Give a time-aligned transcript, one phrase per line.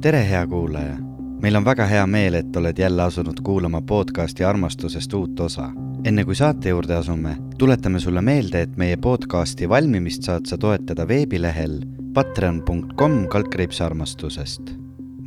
[0.00, 0.96] tere, hea kuulaja!
[1.42, 5.70] meil on väga hea meel, et oled jälle asunud kuulama podcasti armastusest uut osa.
[6.04, 11.08] enne kui saate juurde asume, tuletame sulle meelde, et meie podcasti valmimist saad sa toetada
[11.08, 11.80] veebilehel
[12.14, 14.70] patreon.com kaldkriips armastusest.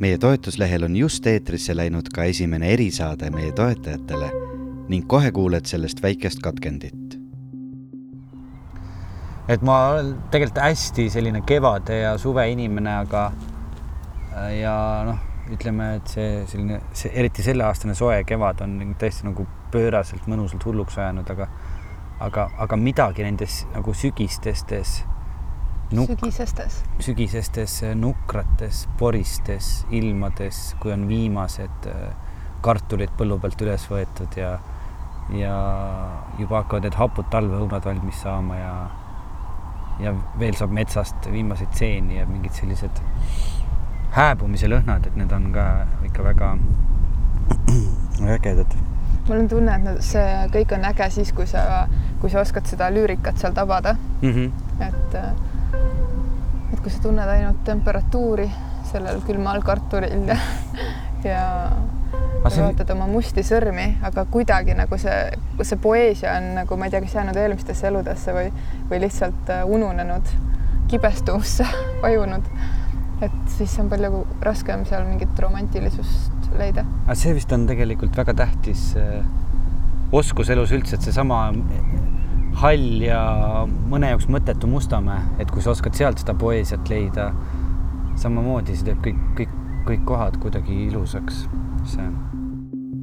[0.00, 4.32] meie toetuslehel on just eetrisse läinud ka esimene erisaade meie toetajatele
[4.88, 7.18] ning kohe kuuled sellest väikest katkendit.
[9.48, 13.32] et ma olen tegelikult hästi selline kevade ja suve inimene, aga
[14.56, 14.74] ja
[15.06, 15.20] noh,
[15.52, 20.98] ütleme, et see selline, see eriti selleaastane soe kevad on tõesti nagu pööraselt mõnusalt hulluks
[21.00, 21.48] ajanud, aga
[22.22, 25.00] aga, aga midagi nendes nagu sügistestes
[25.92, 32.12] nuk, sügisestes, sügisestes nukrates, poristes ilmades, kui on viimased äh,
[32.62, 34.56] kartulid põllu pealt üles võetud ja
[35.32, 35.54] ja
[36.38, 38.72] juba hakkavad need hapud talveõunad valmis saama ja
[40.02, 43.02] ja veel saab metsast viimaseid seeni ja mingid sellised
[44.12, 45.66] hääbumise lõhnad, et need on ka
[46.06, 46.56] ikka väga
[48.36, 48.74] ägedad.
[49.28, 51.86] mul on tunne, et see kõik on äge siis, kui sa,
[52.20, 54.28] kui sa oskad seda lüürikat seal tabada mm.
[54.28, 54.50] -hmm.
[54.88, 55.14] et,
[56.72, 58.50] et kui sa tunned ainult temperatuuri
[58.92, 60.36] sellel külmal kartulil ja,
[61.24, 61.44] ja
[62.48, 62.62] see...
[62.62, 65.18] vaatad oma musti sõrmi, aga kuidagi nagu see,
[65.62, 68.52] see poeesia on nagu ma ei tea, kas jäänud eelmistesse eludesse või,
[68.90, 70.32] või lihtsalt äh, ununenud,
[70.92, 71.66] kibestuvusse
[72.04, 72.48] vajunud.
[73.22, 76.84] Et siis on palju raskem seal mingit romantilisust leida.
[77.06, 79.22] aga see vist on tegelikult väga tähtis äh,
[80.12, 81.44] oskus elus üldse, et seesama
[82.62, 83.22] hall ja
[83.66, 87.30] mõne jaoks mõttetu Mustamäe, et kui sa oskad sealt seda poeesiat leida,
[88.20, 89.56] samamoodi see teeb kõik, kõik,
[89.88, 91.46] kõik kohad kuidagi ilusaks,
[91.94, 92.10] see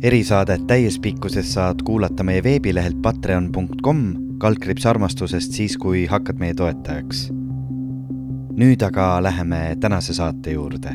[0.06, 4.04] erisaadet täies pikkuses saad kuulata meie veebilehelt patreon.com
[4.40, 7.28] kaldkriips armastusest siis, kui hakkad meie toetajaks.
[8.60, 10.92] Nüüd aga läheme tänase saate juurde.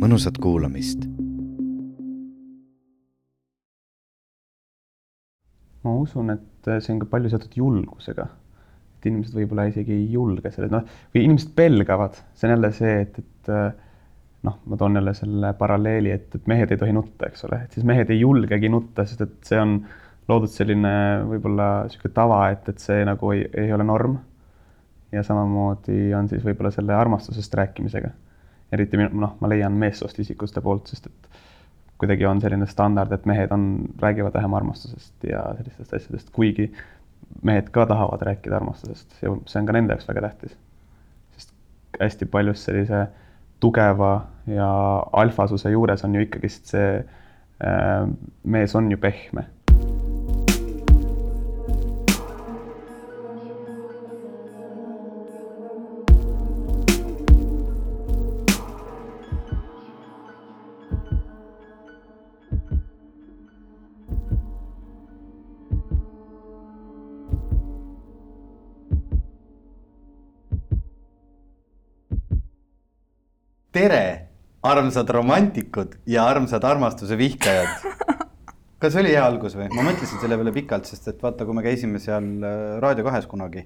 [0.00, 1.02] mõnusat kuulamist.
[5.84, 8.24] ma usun, et see on ka palju seotud julgusega.
[8.96, 12.94] et inimesed võib-olla isegi ei julge selle, noh, või inimesed pelgavad, see on jälle see,
[13.02, 13.52] et, et
[14.48, 17.76] noh, ma toon jälle selle paralleeli, et, et mehed ei tohi nutta, eks ole, et
[17.76, 19.76] siis mehed ei julgegi nutta, sest et see on
[20.28, 20.94] loodud selline
[21.28, 24.18] võib-olla niisugune tava, et, et see nagu ei, ei ole norm.
[25.12, 28.10] Ja samamoodi on siis võib-olla selle armastusest rääkimisega.
[28.72, 31.28] eriti noh, ma leian meessoost isikuste poolt, sest et
[31.98, 36.68] kuidagi on selline standard, et mehed on, räägivad vähem armastusest ja sellistest asjadest, kuigi
[37.42, 40.56] mehed ka tahavad rääkida armastusest ja see on ka nende jaoks väga tähtis.
[41.36, 41.54] sest
[42.00, 43.06] hästi paljus sellise
[43.60, 44.70] tugeva ja
[45.12, 48.08] alfasuse juures on ju ikkagist see äh,
[48.44, 49.48] mees on ju pehme
[73.78, 74.28] tere,
[74.66, 77.84] armsad romantikud ja armsad armastuse vihkajad.
[78.82, 79.68] kas oli hea algus või?
[79.70, 83.28] ma mõtlesin selle peale pikalt, sest et vaata, kui me käisime seal äh, Raadio kahes
[83.30, 83.62] kunagi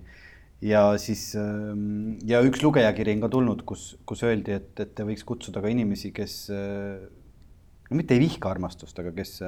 [0.69, 5.09] ja siis ähm, ja üks lugejakiri on ka tulnud, kus, kus öeldi, et, et te
[5.09, 7.09] võiks kutsuda ka inimesi, kes äh,
[7.89, 9.39] no mitte ei vihka armastust, aga kes,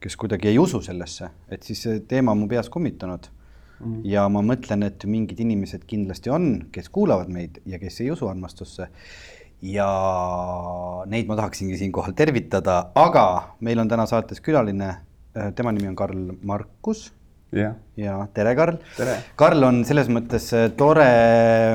[0.00, 3.84] kes kuidagi ei usu sellesse, et siis see teema on mu peas kummitanud mm.
[3.84, 4.02] -hmm.
[4.16, 8.32] ja ma mõtlen, et mingid inimesed kindlasti on, kes kuulavad meid ja kes ei usu
[8.32, 8.88] armastusse
[9.64, 9.88] ja
[11.08, 13.26] neid ma tahaksingi siinkohal tervitada, aga
[13.64, 14.90] meil on täna saates külaline,
[15.36, 17.12] äh, tema nimi on Karl Markus.
[17.54, 18.78] ja, ja tere, Karl.
[19.36, 21.08] Karl on selles mõttes äh, tore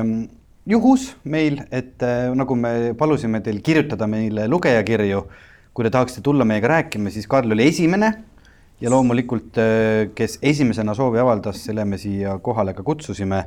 [0.02, 0.26] mm,
[0.70, 5.24] juhus meil, et äh, nagu me palusime teil kirjutada meile lugejakirju,
[5.74, 8.12] kui te tahaksite tulla meiega rääkima, siis Karl oli esimene.
[8.80, 9.58] Ja loomulikult,
[10.16, 13.42] kes esimesena soovi avaldas, selle me siia kohale ka kutsusime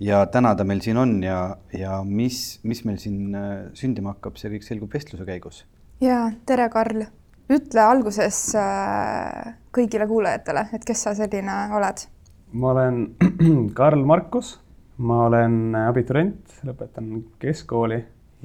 [0.00, 4.38] ja täna ta meil siin on ja, ja mis, mis meil siin äh, sündima hakkab,
[4.40, 5.64] see kõik selgub vestluse käigus.
[6.02, 7.06] ja tere, Karl.
[7.52, 12.06] ütle alguses äh, kõigile kuulajatele, et kes sa selline oled?
[12.52, 13.04] ma olen
[13.78, 14.58] Karl Markus,
[14.98, 17.12] ma olen abiturient, lõpetan
[17.42, 18.02] keskkooli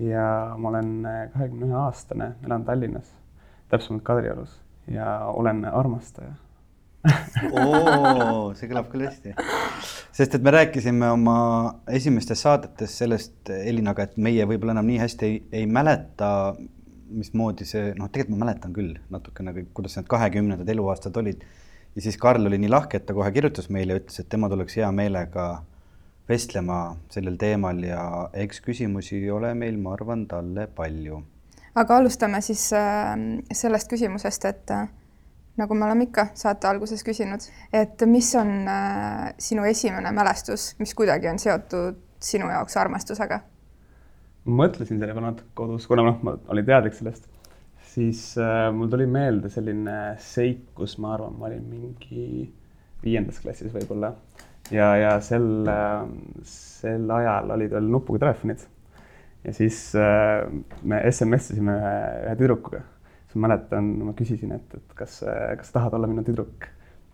[0.10, 0.92] ja ma olen
[1.34, 3.10] kahekümne ühe aastane, elan Tallinnas,
[3.69, 6.38] täpsemalt Kadriorus ja olen armastaja
[7.56, 9.34] oo, see kõlab küll hästi.
[10.16, 11.38] sest et me rääkisime oma
[11.96, 16.31] esimestes saadetes sellest Elinaga, et meie võib-olla enam nii hästi ei, ei mäleta,
[17.10, 21.48] mismoodi see, noh, tegelikult ma mäletan küll natukene, kuidas need kahekümnendad eluaastad olid.
[21.96, 24.50] ja siis Karl oli nii lahke, et ta kohe kirjutas meile ja ütles, et tema
[24.52, 25.50] tuleks hea meelega
[26.30, 31.24] vestlema sellel teemal ja eks küsimusi ole meil, ma arvan, talle palju
[31.80, 33.16] aga alustame siis äh,
[33.56, 34.90] sellest küsimusest, et äh,
[35.59, 37.44] nagu me oleme ikka saate alguses küsinud,
[37.75, 43.44] et mis on äh, sinu esimene mälestus, mis kuidagi on seotud sinu jaoks armastusega?
[44.50, 47.27] mõtlesin selle peale natuke kodus, kuna noh, ma olin teadlik sellest,
[47.91, 52.47] siis äh, mul tuli meelde selline seik, kus ma arvan, ma olin mingi
[53.03, 54.13] viiendas klassis võib-olla
[54.73, 56.03] ja, ja sel äh,,
[56.47, 58.63] sel ajal olid veel nupuga telefonid.
[59.44, 60.47] ja siis äh,
[60.83, 62.83] me SMS-isime ühe, ühe tüdrukuga
[63.30, 65.20] siis ma mäletan, ma küsisin, et, et kas,
[65.60, 66.66] kas tahad olla minu tüdruk.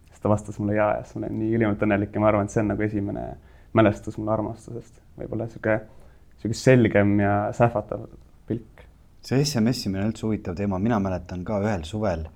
[0.08, 2.48] siis ta vastas mulle jaa ja siis ma olin nii ülimalt õnnelik ja ma arvan,
[2.48, 3.26] et see on nagu esimene
[3.76, 5.82] mälestus mulle armastusest, võib-olla sihuke,
[6.40, 8.08] sihuke selgem ja sähvatav
[8.48, 8.86] pilk.
[9.26, 12.28] see SMS-imine on üldse huvitav teema, mina mäletan ka ühel suvel,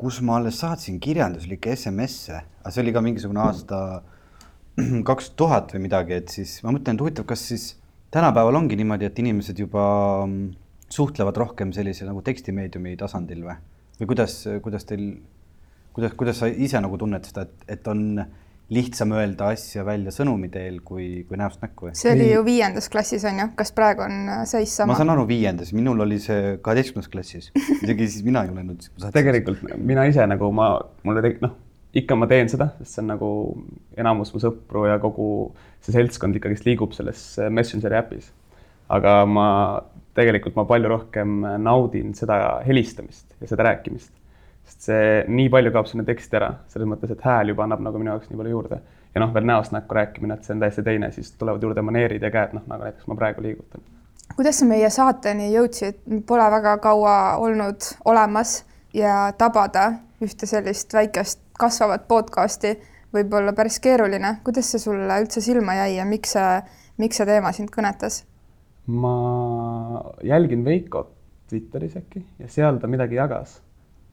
[0.00, 3.80] kus ma alles saatsin kirjanduslikke SMS-e, aga see oli ka mingisugune aasta
[5.10, 7.74] kaks tuhat või midagi, et siis ma mõtlen, et huvitav, kas siis
[8.14, 9.84] tänapäeval ongi niimoodi, et inimesed juba
[10.92, 13.56] suhtlevad rohkem sellise nagu tekstimeediumi tasandil või,
[14.00, 15.06] või kuidas, kuidas teil,
[15.96, 18.04] kuidas, kuidas sa ise nagu tunned seda, et, et on
[18.72, 21.92] lihtsam öelda asja välja sõnumi teel kui, kui näost näkku?
[21.94, 24.92] see oli ju viiendas klassis on ju, kas praegu on äh, seis sama?
[24.92, 28.88] ma saan aru, viiendas, minul oli see kaheteistkümnendas klassis, isegi siis mina ei julenud.
[29.14, 30.72] tegelikult mina ise nagu ma,
[31.06, 31.54] mulle tegi, noh,
[31.96, 33.30] ikka ma teen seda, sest see on nagu
[33.98, 35.28] enamus mu sõpru ja kogu
[35.84, 37.22] see seltskond ikkagist liigub selles
[37.54, 38.32] Messengeri äpis.
[38.90, 39.48] aga ma
[40.16, 44.12] tegelikult ma palju rohkem naudin seda helistamist ja seda rääkimist.
[44.66, 48.00] sest see nii palju kaob sinna teksti ära, selles mõttes, et hääl juba annab nagu
[48.02, 48.80] minu jaoks nii palju juurde.
[49.14, 52.22] ja noh, veel näost näkku rääkimine, et see on täiesti teine, siis tulevad juurde maneerid
[52.22, 53.84] ja käed, noh nagu näiteks ma praegu liigutan.
[54.34, 58.58] kuidas sa meie saateni jõudsid, pole väga kaua olnud olemas
[58.94, 59.92] ja tabada
[60.22, 62.76] ühte sellist väikest kasvavat podcast'i
[63.14, 64.38] võib olla päris keeruline.
[64.44, 66.62] kuidas see sulle üldse silma jäi ja miks see,
[66.98, 68.24] miks see teema sind kõnetas?
[68.86, 71.12] Ma jälgin Veikot
[71.50, 73.60] Twitteris äkki ja seal ta midagi jagas,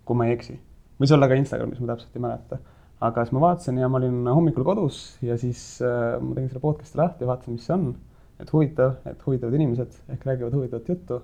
[0.06, 0.56] kui ma ei eksi.
[1.02, 2.60] võis olla ka Instagramis, ma täpselt ei mäleta.
[3.04, 6.64] aga siis ma vaatasin ja ma olin hommikul kodus ja siis äh, ma tegin selle
[6.64, 7.96] podcast'i lahti ja vaatasin, mis see on.
[8.40, 11.22] et huvitav, et huvitavad inimesed ehk räägivad huvitavat juttu.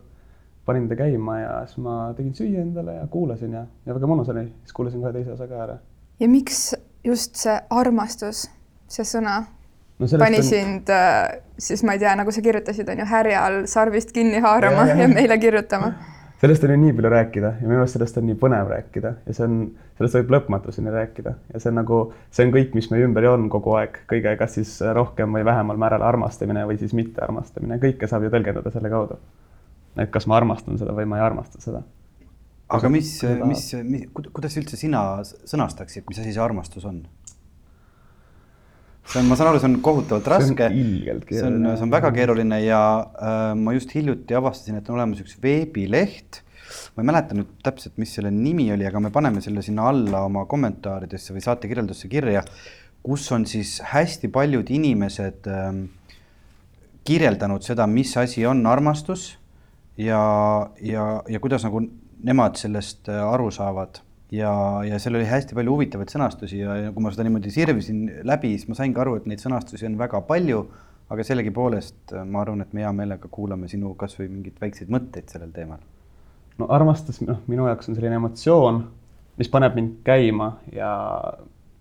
[0.66, 4.30] panin ta käima ja siis ma tegin süüa endale ja kuulasin ja, ja väga mõnus
[4.30, 5.78] oli, siis kuulasin kohe teise osa ka ära.
[6.20, 8.50] ja miks just see armastus,
[8.88, 9.44] see sõna
[10.00, 10.44] no pani on...
[10.44, 14.88] sind äh, siis ma ei tea, nagu sa kirjutasid, on ju härjal sarvist kinni haarama
[14.88, 15.04] ja, ja.
[15.04, 15.92] ja meile kirjutama.
[16.42, 19.36] sellest on ju nii palju rääkida ja minu arust sellest on nii põnev rääkida ja
[19.36, 19.60] see on,
[20.00, 22.00] sellest võib lõpmatuseni rääkida ja see on nagu,
[22.32, 25.80] see on kõik, mis meie ümber on kogu aeg, kõige, kas siis rohkem või vähemal
[25.82, 29.20] määral armastamine või siis mittearmastamine, kõike saab ju tõlgendada selle kaudu.
[30.00, 31.84] et kas ma armastan seda või ma ei armasta seda.
[32.70, 37.04] aga mis, mis, mis, kuidas üldse sina sõnastaksid, mis asi see armastus on?
[39.10, 40.68] See on, ma saan aru, see on kohutavalt raske.
[40.70, 45.24] see on, see on väga keeruline ja äh, ma just hiljuti avastasin, et on olemas
[45.24, 46.44] üks veebileht.
[46.94, 50.22] ma ei mäleta nüüd täpselt, mis selle nimi oli, aga me paneme selle sinna alla
[50.28, 52.44] oma kommentaaridesse või saate kirjeldusse kirja,
[53.06, 55.72] kus on siis hästi paljud inimesed äh,
[57.10, 59.32] kirjeldanud seda, mis asi on armastus
[59.98, 60.22] ja,
[60.86, 61.82] ja, ja kuidas nagu
[62.24, 64.52] nemad sellest äh, aru saavad ja,
[64.86, 68.54] ja seal oli hästi palju huvitavaid sõnastusi ja, ja kui ma seda niimoodi sirvisin läbi,
[68.58, 70.64] siis ma sain ka aru, et neid sõnastusi on väga palju,
[71.10, 75.34] aga sellegipoolest äh, ma arvan, et me hea meelega kuulame sinu kasvõi mingeid väikseid mõtteid
[75.34, 75.82] sellel teemal.
[76.60, 78.84] no armastus, noh, minu jaoks on selline emotsioon,
[79.40, 80.92] mis paneb mind käima ja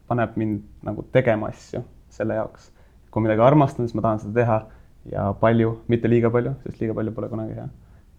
[0.08, 1.82] paneb mind nagu tegema asju
[2.14, 2.72] selle jaoks.
[3.10, 4.58] kui midagi armastan, siis ma tahan seda teha
[5.12, 7.68] ja palju, mitte liiga palju, sest liiga palju pole kunagi hea.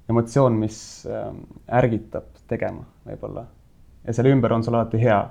[0.10, 1.46] emotsioon, mis ähm,
[1.82, 3.46] ärgitab tegema võib-olla
[4.08, 5.30] ja selle ümber on sul alati hea.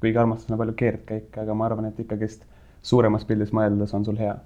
[0.00, 2.44] kuigi armastus on palju keerdkäike, aga ma arvan, et ikkagist
[2.82, 4.36] suuremas pildis mõeldes on sul hea.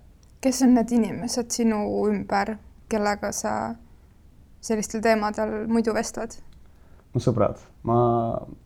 [0.40, 2.56] kes on need inimesed sinu ümber,
[2.88, 3.74] kellega sa
[4.60, 6.38] sellistel teemadel muidu vestled?
[7.12, 7.96] no sõbrad, ma,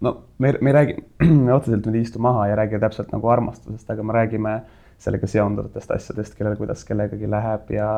[0.00, 0.96] no me, me ei räägi,
[1.46, 4.56] me otseselt nüüd ei istu maha ja räägi täpselt nagu armastusest, aga me räägime
[5.02, 7.88] sellega seonduvatest asjadest, kellel, kuidas kellegagi läheb ja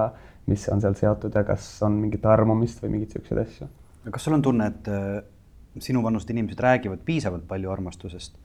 [0.49, 3.69] mis on seal seotud ja kas on mingit armumist või mingeid siukseid asju.
[4.11, 4.89] kas sul on tunne, et
[5.85, 8.39] sinuvanused inimesed räägivad piisavalt palju armastusest,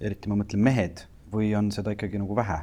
[0.00, 1.04] eriti ma mõtlen mehed,
[1.34, 2.62] või on seda ikkagi nagu vähe?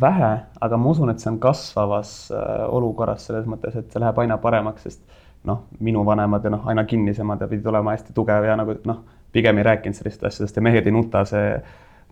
[0.00, 4.20] vähe, aga ma usun, et see on kasvavas äh, olukorras selles mõttes, et see läheb
[4.22, 5.16] aina paremaks, sest
[5.48, 9.00] noh, minu vanemad ja noh, aina kinnisemad ja pidid olema hästi tugev ja nagu noh,
[9.34, 11.56] pigem ei rääkinud sellistest asjadest ja mehed ei nuta, see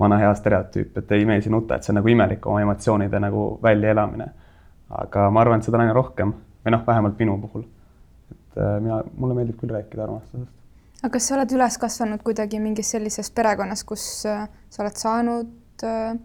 [0.00, 3.22] vana hea stereotüüp, et ei, mees ei nuta, et see on nagu imelik oma emotsioonide
[3.22, 4.28] nagu väljaelamine.
[4.98, 6.34] aga ma arvan, et seda on aina rohkem
[6.64, 7.66] või noh, vähemalt minu puhul.
[8.32, 10.57] et äh, mina, mulle meeldib küll rääkida armastusest
[11.02, 15.84] aga kas sa oled üles kasvanud kuidagi mingis sellises perekonnas, kus äh, sa oled saanud
[15.86, 16.16] äh,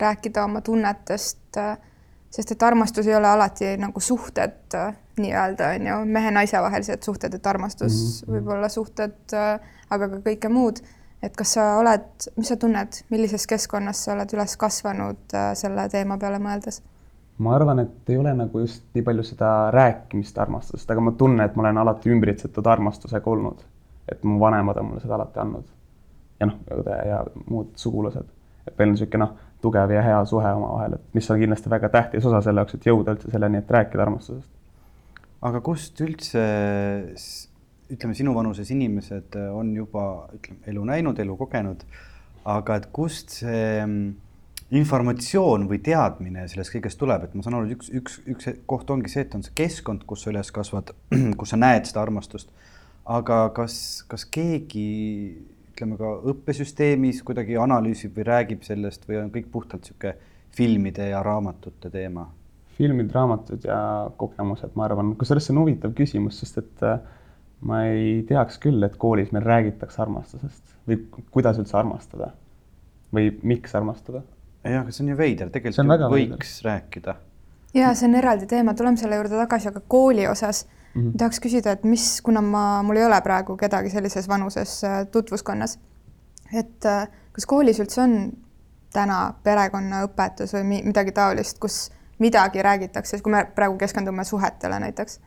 [0.00, 1.76] rääkida oma tunnetest äh,,
[2.30, 4.76] sest et armastus ei ole alati nagu suhted
[5.16, 8.36] nii-öelda on ju mehe-naise vahelised suhted, et armastus mm -hmm.
[8.36, 9.36] võib olla suhted,
[9.90, 10.82] aga ka kõike muud.
[11.22, 16.18] et kas sa oled, mis sa tunned, millises keskkonnas sa oled üles kasvanud selle teema
[16.18, 16.82] peale mõeldes?
[17.38, 21.44] ma arvan, et ei ole nagu just nii palju seda rääkimist armastusest, aga ma tunnen,
[21.44, 23.64] et ma olen alati ümbritsetud armastusega olnud.
[24.12, 25.72] Et mu vanemad on mulle seda alati andnud.
[26.40, 28.28] ja noh, õde ja muud sugulased.
[28.66, 29.32] et meil on niisugune noh,
[29.62, 32.86] tugev ja hea suhe omavahel, et mis on kindlasti väga tähtis osa selle jaoks, et
[32.86, 34.50] jõuda üldse selleni, et rääkida armastusest
[35.46, 36.42] aga kust üldse
[37.92, 41.84] ütleme, sinuvanuses inimesed on juba ütleme, elu näinud, elu kogenud,
[42.46, 44.06] aga et kust see mm,
[44.76, 49.12] informatsioon või teadmine sellest kõigest tuleb, et ma saan aru, üks, üks, üks koht ongi
[49.12, 50.90] see, et on see keskkond, kus sa üles kasvad,
[51.38, 52.50] kus sa näed seda armastust.
[53.06, 53.76] Aga kas,
[54.10, 54.86] kas keegi
[55.72, 60.16] ütleme ka õppesüsteemis kuidagi analüüsib või räägib sellest või on kõik puhtalt niisugune
[60.56, 62.30] filmide ja raamatute teema?
[62.76, 63.76] filmid, raamatud ja
[64.20, 66.98] kogemused, ma arvan, kusjuures see on huvitav küsimus, sest et äh,
[67.64, 70.98] ma ei teaks küll, et koolis meil räägitakse armastusest või
[71.32, 72.34] kuidas üldse armastada
[73.16, 74.20] või miks armastada.
[74.64, 76.68] jah, aga see on ju veider, tegelikult võiks veider.
[76.68, 77.16] rääkida.
[77.80, 80.66] ja see on eraldi teema, tuleme selle juurde tagasi, aga kooli osas
[80.96, 81.18] mm -hmm.
[81.18, 85.78] tahaks küsida, et mis, kuna ma, mul ei ole praegu kedagi sellises vanuses äh, tutvuskonnas,
[86.52, 88.32] et äh, kas koolis üldse on
[88.92, 95.20] täna perekonnaõpetus või midagi taolist, kus midagi räägitakse, kui me praegu keskendume suhetele näiteks?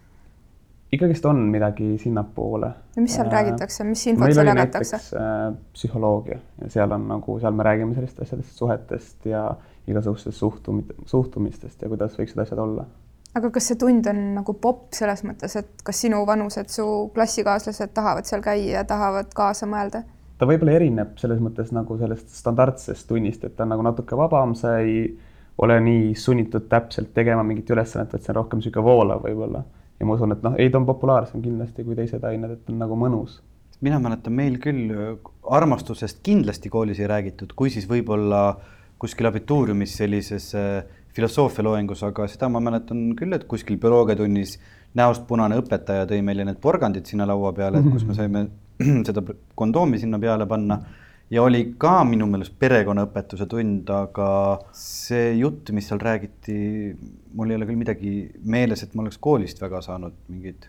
[0.92, 2.72] ikkagist on midagi sinnapoole.
[2.96, 4.96] mis seal äh, räägitakse, mis infot seal jagatakse?
[4.96, 9.44] Äh, psühholoogia ja seal on nagu, seal me räägime sellistest asjadest, suhetest ja
[9.88, 12.88] igasugustest suhtumit-, suhtumistest ja kuidas võiksid asjad olla.
[13.38, 17.94] Aga kas see tund on nagu popp selles mõttes, et kas sinu vanused, su klassikaaslased
[17.94, 20.06] tahavad seal käia ja tahavad kaasa mõelda?
[20.40, 24.56] ta võib-olla erineb selles mõttes nagu sellest standardsest tunnist, et ta on nagu natuke vabam,
[24.56, 25.04] sa ei
[25.60, 29.66] ole nii sunnitud täpselt tegema mingit ülesannet, vaid see on rohkem niisugune voolav võib-olla.
[30.00, 32.80] ja ma usun, et noh, ei, ta on populaarsem kindlasti kui teised ained, et on
[32.80, 33.42] nagu mõnus.
[33.84, 34.96] mina mäletan, meil küll
[35.44, 38.60] armastusest kindlasti koolis ei räägitud, kui siis võib-olla
[39.00, 40.84] kuskil abituuriumis sellises äh,
[41.18, 44.58] filosoofialoengus, aga seda ma mäletan küll, et kuskil bioloogiatunnis
[45.00, 48.48] näost punane õpetaja tõi meile need porgandid sinna laua peale, et kus me saime
[49.08, 49.24] seda
[49.60, 50.80] kondoomi sinna peale panna.
[51.30, 54.30] Ja oli ka minu meelest perekonnaõpetuse tund, aga
[54.74, 56.56] see jutt, mis seal räägiti,
[57.38, 58.14] mul ei ole küll midagi
[58.50, 60.66] meeles, et ma oleks koolist väga saanud mingit,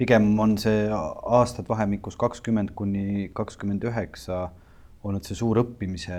[0.00, 4.46] pigem on see aastad vahemikus kakskümmend kuni kakskümmend üheksa
[5.04, 6.18] olnud see suur õppimise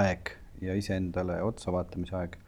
[0.00, 0.32] aeg
[0.64, 2.38] ja iseendale otsa vaatamise aeg.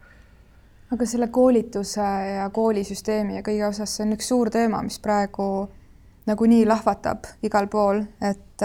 [0.93, 5.67] Aga selle koolituse ja koolisüsteemi ja kõige osas, see on üks suur teema, mis praegu
[6.27, 8.65] nagunii lahvatab igal pool, et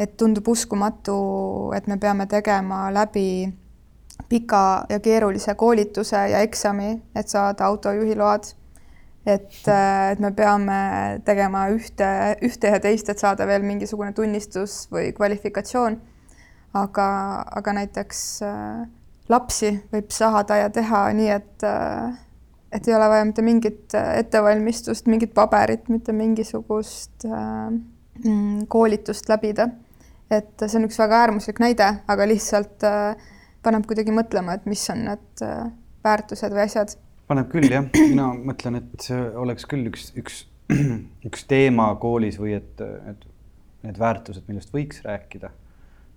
[0.00, 1.14] et tundub uskumatu,
[1.76, 3.50] et me peame tegema läbi
[4.28, 8.54] pika ja keerulise koolituse ja eksami, et saada autojuhiload.
[9.26, 9.52] et,
[10.12, 12.08] et me peame tegema ühte,
[12.42, 16.00] ühte ja teist, et saada veel mingisugune tunnistus või kvalifikatsioon.
[16.74, 17.08] aga,
[17.60, 18.88] aga näiteks äh,
[19.30, 22.18] lapsi võib saada ja teha nii, et äh,
[22.72, 27.70] et ei ole vaja mitte mingit ettevalmistust, mingit paberit, mitte mingisugust äh,
[28.24, 29.68] mm, koolitust läbida.
[30.30, 33.30] Et see on üks väga äärmuslik näide, aga lihtsalt äh,
[33.64, 35.64] paneb kuidagi mõtlema, et mis on need äh,
[36.06, 36.94] väärtused või asjad.
[37.30, 39.08] paneb küll jah, mina mõtlen, et
[39.38, 40.44] oleks küll üks, üks,
[41.28, 43.26] üks teema koolis või et, et
[43.86, 45.50] need väärtused, millest võiks rääkida,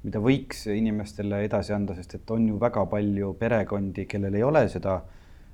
[0.03, 4.65] mida võiks inimestele edasi anda, sest et on ju väga palju perekondi, kellel ei ole
[4.71, 4.99] seda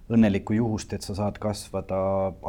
[0.10, 2.00] õnnelikku juhust, et sa saad kasvada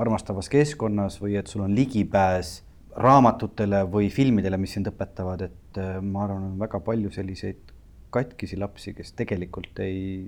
[0.01, 2.61] armastavas keskkonnas või et sul on ligipääs
[2.97, 7.75] raamatutele või filmidele, mis sind õpetavad, et äh, ma arvan, on väga palju selliseid
[8.11, 10.25] katkisi lapsi, kes tegelikult ei,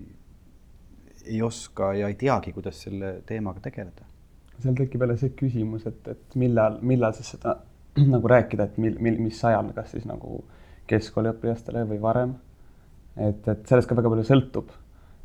[1.24, 4.06] ei oska ja ei teagi, kuidas selle teemaga tegeleda.
[4.62, 7.56] seal tekib jälle see küsimus, et, et millal, millal siis seda
[8.14, 10.44] nagu rääkida, et mil, mil, mis ajal, kas siis nagu
[10.92, 12.36] keskkooliõpilastele või varem.
[13.16, 14.72] et, et sellest ka väga palju sõltub.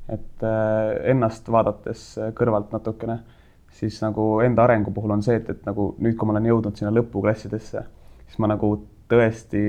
[0.10, 3.20] et äh, ennast vaadates kõrvalt natukene
[3.72, 6.80] siis nagu enda arengu puhul on see, et, et nagu nüüd, kui ma olen jõudnud
[6.80, 7.84] sinna lõpuklassidesse,
[8.26, 8.72] siis ma nagu
[9.12, 9.64] tõesti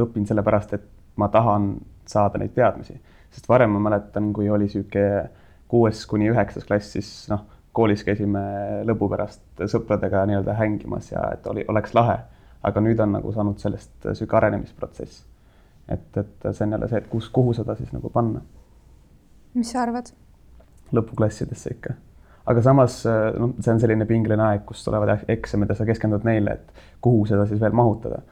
[0.00, 0.86] õpin sellepärast, et
[1.20, 1.74] ma tahan
[2.08, 2.98] saada neid teadmisi.
[3.30, 5.28] sest varem ma mäletan, kui oli niisugune
[5.70, 8.40] kuues kuni üheksas klass, siis noh, koolis käisime
[8.88, 12.18] lõbu pärast sõpradega nii-öelda hängimas ja et oli, oleks lahe.
[12.62, 15.24] Aga nüüd on nagu saanud sellest niisugune arenemisprotsess.
[15.88, 18.42] et, et see on jälle see, et kus, kuhu seda siis nagu panna.
[19.54, 20.12] mis sa arvad?
[20.92, 21.94] lõpuklassidesse ikka
[22.50, 26.56] aga samas noh, see on selline pingeline aeg, kus tulevad eksamid ja sa keskendud neile,
[26.58, 28.22] et kuhu seda siis veel mahutada.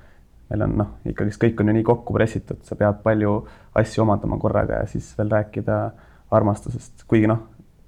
[0.48, 3.34] meil on noh, ikkagist kõik on ju nii kokku pressitud, sa pead palju
[3.76, 5.76] asju omandama korraga ja siis veel rääkida
[6.32, 7.42] armastusest, kuigi noh,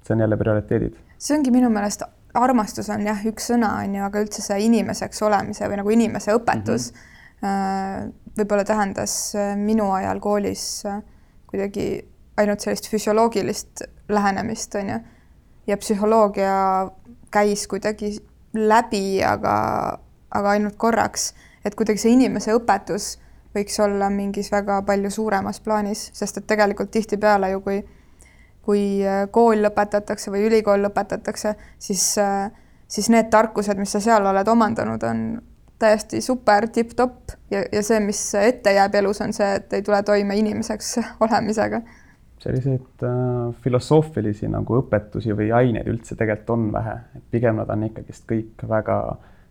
[0.05, 0.99] see on jälle prioriteedid.
[1.17, 5.21] see ongi minu meelest armastus on jah, üks sõna on ju, aga üldse see inimeseks
[5.27, 8.11] olemise või nagu inimese õpetus mm -hmm.
[8.37, 10.83] võib-olla tähendas minu ajal koolis
[11.47, 12.05] kuidagi
[12.37, 14.99] ainult sellist füsioloogilist lähenemist, on ju.
[15.67, 16.91] ja psühholoogia
[17.31, 18.17] käis kuidagi
[18.53, 19.55] läbi, aga,
[20.31, 21.33] aga ainult korraks,
[21.65, 23.17] et kuidagi see inimese õpetus
[23.55, 27.81] võiks olla mingis väga palju suuremas plaanis, sest et tegelikult tihtipeale ju kui
[28.65, 32.51] kui äh, kool lõpetatakse või ülikool lõpetatakse, siis, äh,
[32.87, 35.23] siis need tarkused, mis sa seal oled omandanud, on
[35.81, 40.03] täiesti super tipp-topp ja, ja see, mis ette jääb elus, on see, et ei tule
[40.05, 40.93] toime inimeseks
[41.25, 41.81] olemisega.
[42.41, 47.89] selliseid äh, filosoofilisi nagu õpetusi või aineid üldse tegelikult on vähe, et pigem nad on
[47.89, 48.97] ikkagist kõik väga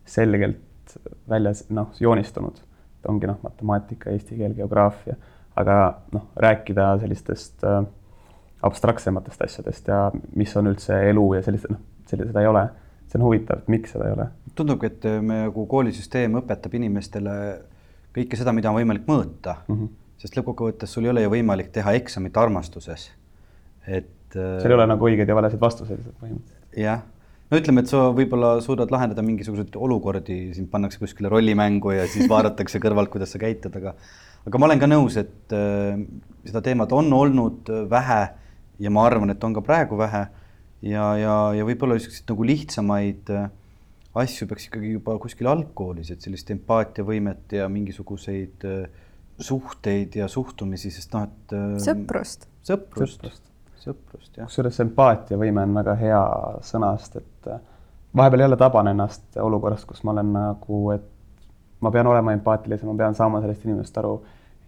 [0.06, 0.98] selgelt
[1.30, 2.66] väljas, noh, joonistunud.
[3.08, 5.14] ongi noh, matemaatika, eesti keel, geograafia,
[5.56, 5.76] aga
[6.12, 7.82] noh, rääkida sellistest äh,
[8.66, 10.02] abstraktsematest asjadest ja
[10.36, 12.68] mis on üldse elu ja sellist, noh, seda ei ole.
[13.10, 14.28] see on huvitav, et miks seda ei ole.
[14.54, 17.36] tundubki, et me nagu koolisüsteem õpetab inimestele
[18.16, 19.76] kõike seda, mida on võimalik mõõta mm.
[19.76, 19.94] -hmm.
[20.22, 23.10] sest lõppkokkuvõttes sul ei ole ju võimalik teha eksamit armastuses.
[23.86, 24.16] et.
[24.34, 26.76] seal ei ole nagu õigeid ja valesid vastuseid põhimõtteliselt.
[26.76, 27.02] jah,
[27.50, 32.28] no ütleme, et sa võib-olla suudad lahendada mingisuguseid olukordi, sind pannakse kuskile rollimängu ja siis
[32.28, 33.94] vaadatakse kõrvalt, kuidas sa käitud, aga
[34.46, 35.98] aga ma olen ka nõus, et äh,
[36.44, 38.20] seda teemat on olnud vähe
[38.80, 40.24] ja ma arvan, et on ka praegu vähe
[40.86, 43.50] ja, ja, ja võib-olla niisuguseid nagu lihtsamaid äh,
[44.20, 49.04] asju peaks ikkagi juba kuskil algkoolis, et sellist empaatiavõimet ja mingisuguseid äh,
[49.40, 51.54] suhteid ja suhtumisi, sest noh, et.
[51.56, 52.48] Äh, sõprust.
[52.66, 53.28] sõprust,
[53.84, 54.48] sõprust, jah.
[54.48, 56.24] kusjuures empaatiavõime on väga hea
[56.66, 57.54] sõna, sest et
[58.16, 61.08] vahepeal jälle taban ennast olukorrast, kus ma olen nagu, et
[61.80, 64.18] ma pean olema empaatilisem, ma pean saama sellest inimesest aru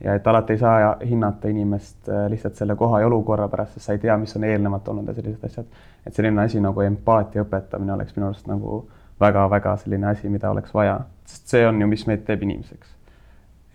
[0.04, 3.86] ja et alati ei saa hinnata inimest äh, lihtsalt selle koha ja olukorra pärast, sest
[3.86, 5.66] sa ei tea, mis on eelnevalt olnud ja sellised asjad.
[6.06, 8.82] et selline asi nagu empaatia õpetamine oleks minu arust nagu
[9.20, 12.96] väga-väga selline asi, mida oleks vaja, sest see on ju, mis meid teeb inimeseks.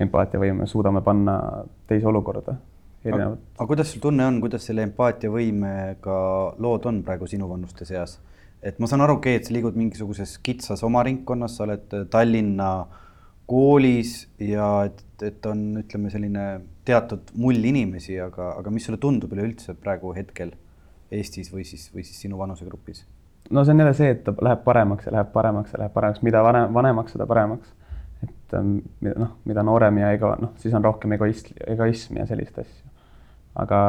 [0.03, 1.37] empaatiavõime, suudame panna
[1.87, 2.57] teise olukorda.
[3.05, 6.17] aga, aga kuidas sul tunne on, kuidas selle empaatiavõimega
[6.59, 8.19] lood on praegu sinu vanuste seas?
[8.61, 12.71] et ma saan aru, okei et sa liigud mingisuguses kitsas oma ringkonnas, sa oled Tallinna
[13.47, 16.45] koolis ja et et on, ütleme, selline
[16.85, 20.53] teatud mull inimesi, aga, aga mis sulle tundub üleüldse praegu hetkel
[21.13, 23.05] Eestis või siis, või siis sinu vanusegrupis?
[23.49, 26.23] no see on jälle see, et ta läheb paremaks ja läheb paremaks ja läheb paremaks,
[26.27, 27.71] mida vanem, vanemaks, seda paremaks.
[28.23, 28.75] et ähm,
[29.07, 32.91] noh, mida noorem ja ega noh, siis on rohkem egoist, egoismi ja sellist asju.
[33.63, 33.79] aga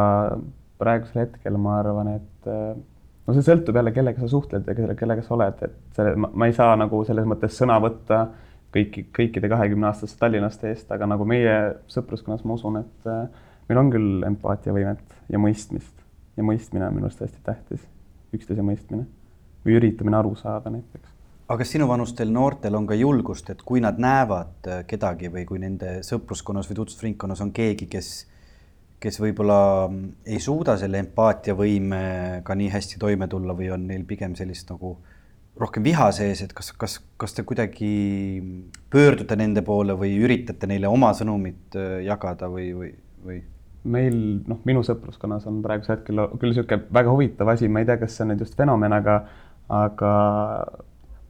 [0.79, 2.77] praegusel hetkel ma arvan, et äh,
[3.27, 6.55] no see sõltub jälle, kellega sa suhtled ja kellega, sa oled, et selle, ma ei
[6.57, 8.29] saa nagu selles mõttes sõna võtta
[8.75, 11.55] kõiki, kõikide kahekümne aastaste tallinlaste eest, aga nagu meie
[11.91, 13.29] sõpruskonnas ma usun, et äh,
[13.69, 15.95] meil on küll empaatiavõimet ja mõistmist.
[16.39, 17.87] Ja mõistmine on minu arust hästi tähtis,
[18.37, 19.09] üksteise mõistmine.
[19.67, 21.15] Või üritamine aru saada näiteks.
[21.49, 25.59] aga kas sinuvanustel noortel on ka julgust, et kui nad näevad äh, kedagi või kui
[25.59, 28.11] nende sõpruskonnas või tutvusringkonnas on keegi, kes,
[29.01, 34.37] kes võib-olla mm, ei suuda selle empaatiavõimega nii hästi toime tulla või on neil pigem
[34.37, 35.18] sellist nagu äh,
[35.59, 37.93] rohkem viha sees, et kas, kas, kas te kuidagi
[38.93, 42.93] pöördute nende poole või üritate neile oma sõnumit äh, jagada või, või,
[43.25, 43.41] või?
[43.89, 44.19] meil
[44.49, 48.17] noh, minu sõpruskonnas on praegusel hetkel küll niisugune väga huvitav asi, ma ei tea, kas
[48.17, 49.19] see on nüüd just fenomen, aga,
[49.73, 50.13] aga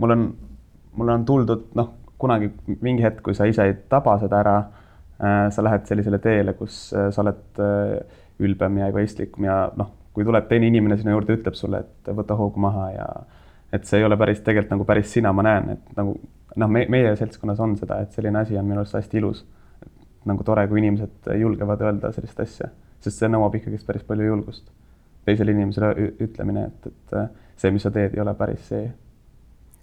[0.02, 0.26] mul on,
[0.98, 2.50] mulle on tuldud noh, kunagi
[2.82, 6.88] mingi hetk, kui sa ise ei taba seda ära äh,, sa lähed sellisele teele, kus
[6.96, 11.36] äh, sa oled äh, ülbem ja egoistlikum ja noh, kui tuleb teine inimene sinu juurde,
[11.38, 13.08] ütleb sulle, et võta hoogu maha ja
[13.72, 16.16] et see ei ole päris tegelikult nagu päris sina, ma näen, et nagu
[16.56, 19.46] noh, me, meie seltskonnas on seda, et selline asi on minu arust hästi ilus.
[20.28, 22.66] nagu tore, kui inimesed julgevad öelda sellist asja,
[23.00, 24.70] sest see nõuab ikkagist päris palju julgust.
[25.24, 27.16] teisele inimesele ütlemine, et, et
[27.56, 28.86] see, mis sa teed, ei ole päris see.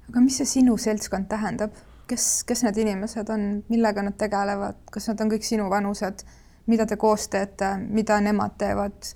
[0.09, 1.77] aga mis see sinu seltskond tähendab,
[2.09, 6.25] kes, kes need inimesed on, millega nad tegelevad, kas nad on kõik sinu vanused,
[6.69, 9.13] mida te koos teete, mida nemad teevad?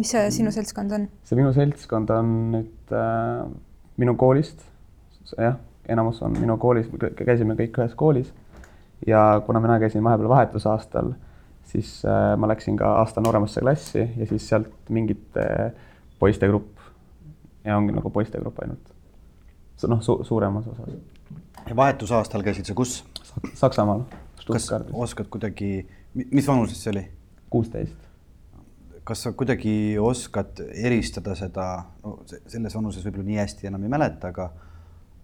[0.00, 1.08] mis see sinu seltskond on?
[1.28, 3.42] see minu seltskond on nüüd äh,
[4.00, 4.62] minu koolist,
[5.36, 5.58] jah,
[5.88, 8.32] enamus on minu koolis, käisime kõik ühes koolis
[9.06, 11.12] ja kuna mina käisin vahepeal vahetusaastal,
[11.70, 15.46] siis äh, ma läksin ka aasta nooremasse klassi ja siis sealt mingite
[16.18, 16.80] poiste grupp
[17.64, 18.92] ja ongi nagu poiste grupp ainult.
[19.88, 20.92] noh su, suuremas osas.
[21.68, 23.04] ja vahetusaastal käisid sa kus?
[23.54, 24.04] Saksamaal.
[24.46, 27.08] kas oskad kuidagi, mis vanuses see oli?
[27.50, 28.09] kuusteist
[29.04, 31.66] kas sa kuidagi oskad eristada seda,
[32.04, 34.50] no selles vanuses võib-olla nii hästi enam ei mäleta, aga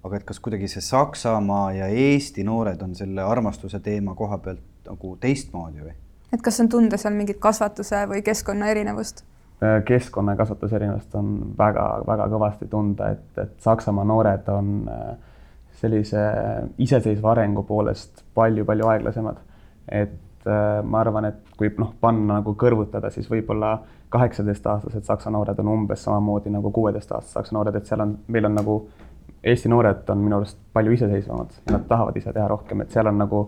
[0.06, 4.86] aga et kas kuidagi see Saksamaa ja Eesti noored on selle armastuse teema koha pealt
[4.86, 5.94] nagu teistmoodi või?
[6.34, 9.24] et kas on tunda seal mingit kasvatuse või keskkonna erinevust?
[9.62, 15.08] äh, keskkonnakasvatuse erinevust on väga-väga kõvasti tunda, et, et Saksamaa noored on äh,
[15.80, 16.22] sellise
[16.78, 19.42] iseseisva arengu poolest palju-palju aeglasemad.
[19.92, 20.14] et
[20.46, 23.76] ma arvan, et kui noh, panna nagu kõrvutada, siis võib-olla
[24.12, 28.54] kaheksateistaastased Saksa noored on umbes samamoodi nagu kuueteistaastased Saksa noored, et seal on, meil on
[28.58, 28.76] nagu
[29.46, 33.06] Eesti noored on minu arust palju iseseisvamad ja nad tahavad ise teha rohkem, et seal
[33.06, 33.42] on nagu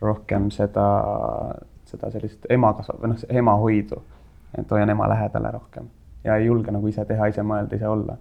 [0.00, 0.84] rohkem seda,
[1.88, 4.02] seda sellist ema kasvab või noh, ema hoidu.
[4.58, 5.88] et hoian ema lähedale rohkem
[6.24, 8.16] ja ei julge nagu ise teha, ise mõelda, ise olla.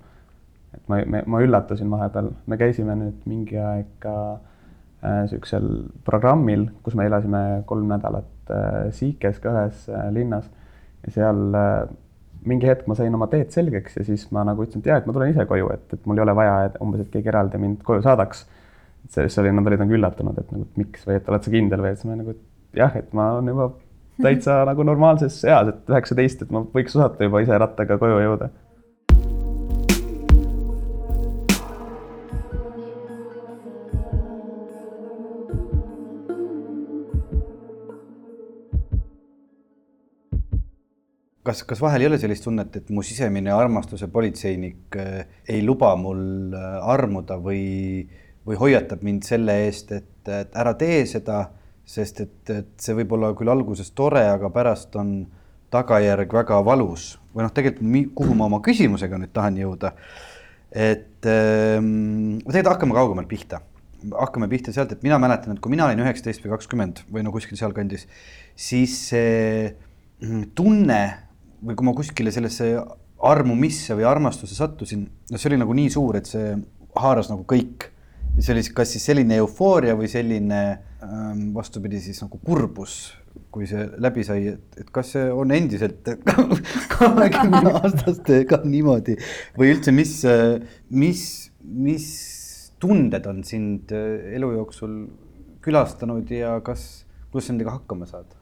[0.74, 4.53] et ma, ma, üllatusin vahepeal, me käisime nüüd mingi aeg ka äh,
[5.30, 5.66] siuksel
[6.08, 10.48] programmil, kus me elasime kolm nädalat äh, Siikes ka ühes äh, linnas
[11.04, 11.92] ja seal äh,
[12.48, 15.08] mingi hetk ma sain oma teed selgeks ja siis ma nagu ütlesin, et jaa, et
[15.08, 17.62] ma tulen ise koju, et, et mul ei ole vaja, et umbes, et keegi eraldi
[17.62, 18.46] mind koju saadaks.
[19.10, 21.52] see, see oli, nad olid nagu üllatunud, et nagu, et miks või et oled sa
[21.54, 23.70] kindel või, et siis ma nagu, et jah, et ma olen juba
[24.26, 28.52] täitsa nagu normaalses eas, et üheksateist, et ma võiks osata juba ise rattaga koju jõuda
[41.44, 45.94] kas, kas vahel ei ole sellist tunnet, et mu sisemine armastuse politseinik äh, ei luba
[46.00, 48.08] mul äh, armuda või,
[48.48, 51.46] või hoiatab mind selle eest, et, et ära tee seda,
[51.84, 55.18] sest et, et see võib olla küll alguses tore, aga pärast on
[55.74, 59.94] tagajärg väga valus või noh, tegelikult kuhu ma oma küsimusega nüüd tahan jõuda.
[60.72, 63.60] et ähm, tegelikult hakkame kaugemalt pihta,
[64.14, 67.34] hakkame pihta sealt, et mina mäletan, et kui mina olin üheksateist või kakskümmend või no
[67.36, 68.08] kuskil sealkandis,
[68.56, 69.74] siis see
[70.22, 71.02] mm, tunne
[71.64, 72.70] või kui ma kuskile sellesse
[73.24, 76.54] armumisse või armastusse sattusin, no see oli nagu nii suur, et see
[77.00, 77.90] haaras nagu kõik.
[78.40, 80.62] see oli kas siis selline eufooria või selline
[81.06, 83.14] ähm, vastupidi siis nagu kurbus,
[83.54, 86.10] kui see läbi sai, et, et kas see on endiselt
[86.96, 89.16] kahekümne aastastega niimoodi
[89.58, 90.16] või üldse, mis,
[90.90, 91.24] mis,
[91.62, 92.08] mis
[92.82, 94.98] tunded on sind elu jooksul
[95.64, 98.34] külastanud ja kas, kuidas sa nendega hakkama saad?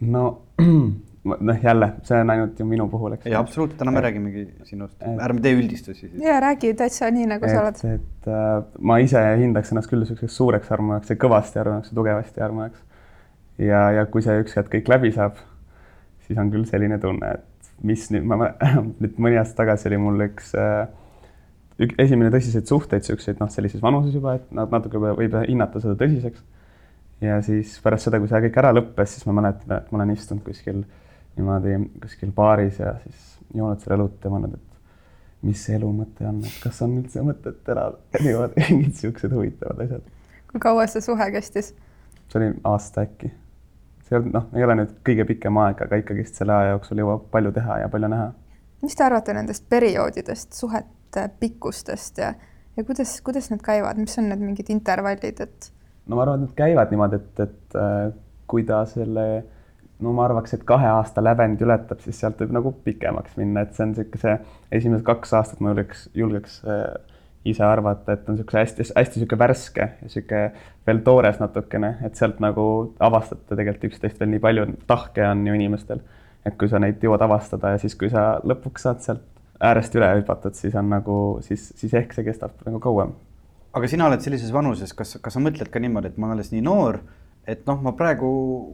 [0.00, 0.24] no
[1.24, 3.26] noh, jälle, see on ainult ju minu puhul, eks.
[3.26, 6.22] ei, absoluutselt, täna me et, räägimegi sinust, ärme tee üldistusi siis.
[6.22, 7.98] ja räägi täitsa nii, nagu et, sa oled.
[7.98, 8.48] et äh,
[8.90, 12.80] ma ise hindaks ennast küll niisuguseks suureks armujaks ja kõvasti armujaks ja tugevasti armujaks.
[13.62, 15.38] ja, ja kui see üks hetk kõik läbi saab,
[16.26, 18.50] siis on küll selline tunne, et mis nüüd, ma
[19.02, 20.88] nüüd mõni aasta tagasi oli mul üks äh,
[21.78, 25.94] ük, esimene tõsiseid suhteid, niisuguseid noh, sellises vanuses juba, et nad natuke võib hinnata seda
[26.02, 26.42] tõsiseks.
[27.22, 30.16] ja siis pärast seda, kui see kõik ära lõppes, siis ma mäletan, et ma olen
[30.16, 30.98] istunud kuskil äh,
[31.36, 36.26] niimoodi kuskil baaris ja siis joonud seal õlut ja mõelnud, et mis see elu mõte
[36.28, 40.04] on, et kas on üldse mõtet elada niimoodi, mingid siuksed huvitavad asjad.
[40.52, 41.72] kui kaua see suhe kestis?
[42.28, 43.32] see oli aasta äkki.
[44.06, 47.02] see ei olnud, noh, ei ole nüüd kõige pikem aeg, aga ikkagist selle aja jooksul
[47.04, 48.32] jõuab palju teha ja palju näha.
[48.84, 52.34] mis te arvate nendest perioodidest, suhete pikkustest ja,
[52.76, 55.72] ja kuidas, kuidas need käivad, mis on need mingid intervallid, et?
[56.06, 58.12] no ma arvan, et need käivad niimoodi, et, et äh,
[58.52, 59.26] kui ta selle
[60.02, 63.74] no ma arvaks, et kahe aasta lävend ületab, siis sealt võib nagu pikemaks minna, et
[63.76, 64.36] see on niisugune see
[64.78, 66.84] esimesed kaks aastat ma julgeks, julgeks äh,
[67.48, 70.42] ise arvata, et on niisugune hästi-hästi niisugune värske niisugune
[70.86, 72.66] veel toores natukene, et sealt nagu
[73.02, 76.02] avastate tegelikult üksteist veel nii palju, tahke on ju inimestel.
[76.46, 79.28] et kui sa neid jõuad avastada ja siis, kui sa lõpuks saad sealt
[79.62, 83.12] äärest üle hüpatud, siis on nagu, siis, siis ehk see kestab nagu kauem.
[83.72, 86.50] aga sina oled sellises vanuses, kas, kas sa mõtled ka niimoodi, et ma olen alles
[86.52, 86.98] nii noor
[87.46, 88.28] et noh, ma praegu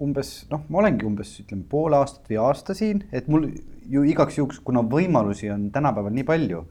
[0.05, 3.49] umbes noh, ma olengi umbes ütleme pool aastat või aasta siin, et mul
[3.89, 6.65] ju igaks juhuks, kuna võimalusi on tänapäeval nii palju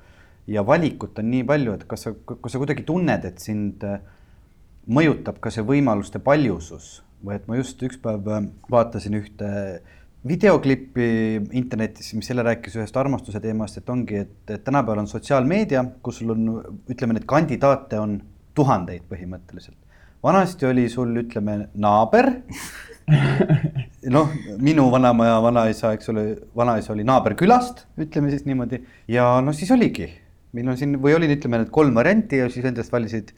[0.47, 3.99] ja valikut on nii palju, et kas sa, kas sa kuidagi tunned, et sind äh,
[4.87, 7.01] mõjutab ka see võimaluste paljusus?
[7.25, 9.49] Või et ma just üks päev äh, vaatasin ühte
[10.27, 11.09] videoklippi
[11.57, 16.33] internetis, mis jälle rääkis ühest armastuse teemast, et ongi, et, tänapäeval on sotsiaalmeedia, kus sul
[16.35, 16.47] on,
[16.89, 18.19] ütleme, neid kandidaate on
[18.57, 19.86] tuhandeid põhimõtteliselt
[20.23, 22.31] vanasti oli sul, ütleme, naaber.
[24.15, 24.31] Noh,
[24.63, 26.23] minu vanaema ja vanaisa, eks ole,
[26.55, 28.81] vanaisa oli naaberkülast, ütleme siis niimoodi.
[29.11, 30.09] Ja no siis oligi,
[30.55, 33.33] meil on siin või oli, ütleme need kolm varianti ja siis endast valisid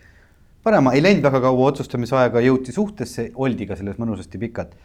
[0.65, 4.77] parema, ei läinud väga kaua otsustamisaega, jõuti suhtesse, oldi ka selles mõnusasti pikalt.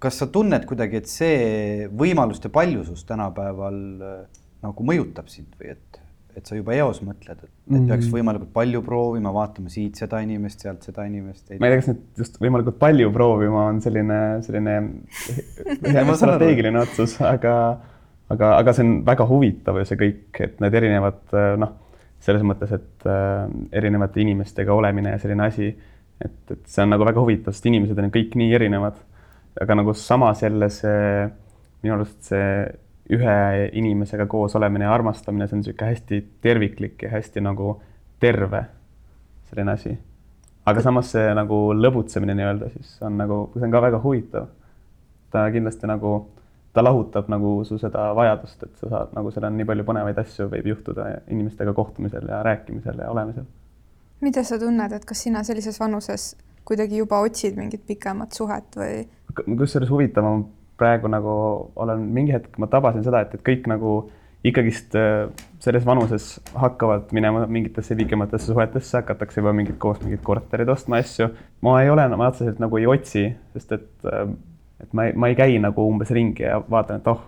[0.00, 4.22] kas sa tunned kuidagi, et see võimaluste paljusus tänapäeval äh,
[4.64, 5.99] nagu mõjutab sind või et
[6.38, 8.14] et sa juba eos mõtled, et, et peaks mhm.
[8.16, 11.46] võimalikult palju proovima, vaatama siit seda inimest, sealt seda inimest.
[11.56, 14.76] ma ei tea, kas nüüd just võimalikult palju proovima on selline, selline
[16.22, 17.54] strateegiline otsus, aga,
[18.32, 21.76] aga, aga see on väga huvitav ju see kõik, et need erinevad noh,
[22.20, 23.46] selles mõttes, et äh,
[23.80, 25.70] erinevate inimestega olemine ja selline asi,
[26.20, 29.00] et, et see on nagu väga huvitav, sest inimesed on kõik nii erinevad.
[29.60, 31.26] aga nagu samas jälle see,
[31.82, 32.44] minu arust see
[33.10, 37.74] ühe inimesega koos olemine ja armastamine, see on niisugune hästi terviklik ja hästi nagu
[38.20, 38.64] terve
[39.50, 39.98] selline asi.
[40.66, 44.46] aga samas see nagu lõbutsemine nii-öelda siis on nagu, see on ka väga huvitav.
[45.30, 46.12] ta kindlasti nagu,
[46.74, 50.18] ta lahutab nagu su seda vajadust, et sa saad nagu seal on nii palju põnevaid
[50.22, 53.48] asju võib juhtuda inimestega kohtumisel ja rääkimisel ja olemisel.
[54.20, 59.06] mida sa tunned, et kas sina sellises vanuses kuidagi juba otsid mingit pikemat suhet või?
[59.34, 60.42] kusjuures huvitav, ma
[60.80, 61.34] praegu nagu
[61.76, 64.00] olen mingi hetk, ma tabasin seda, et, et kõik nagu
[64.44, 65.28] ikkagist äh,
[65.60, 71.28] selles vanuses hakkavad minema mingitesse pikematesse suhetesse, hakatakse juba mingid koos mingid korterid ostma asju.
[71.60, 74.32] ma ei ole, ma otseselt nagu ei otsi, sest et, äh,
[74.80, 77.20] et ma ei, ma ei käi nagu umbes ringi ja vaatan, et oh,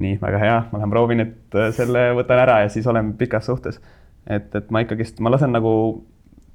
[0.00, 3.50] nii väga hea, ma lähen proovin, et äh, selle võtan ära ja siis olen pikas
[3.50, 3.80] suhtes.
[4.26, 5.74] et, et ma ikkagist, ma lasen nagu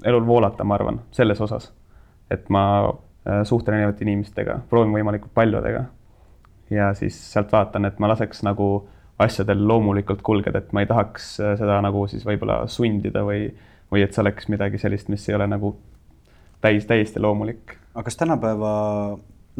[0.05, 1.69] elul voolata, ma arvan, selles osas.
[2.31, 2.63] et ma
[3.43, 5.83] suhtlen erinevate inimestega, proovin võimalikult paljudega.
[6.69, 8.87] Ja siis sealt vaatan, et ma laseks nagu
[9.19, 13.47] asjadel loomulikult kulgeda, et ma ei tahaks äh, seda nagu siis võib-olla sundida või,
[13.91, 15.73] või et see oleks midagi sellist, mis ei ole nagu
[16.61, 17.77] täis, täiesti loomulik.
[17.93, 18.71] aga kas tänapäeva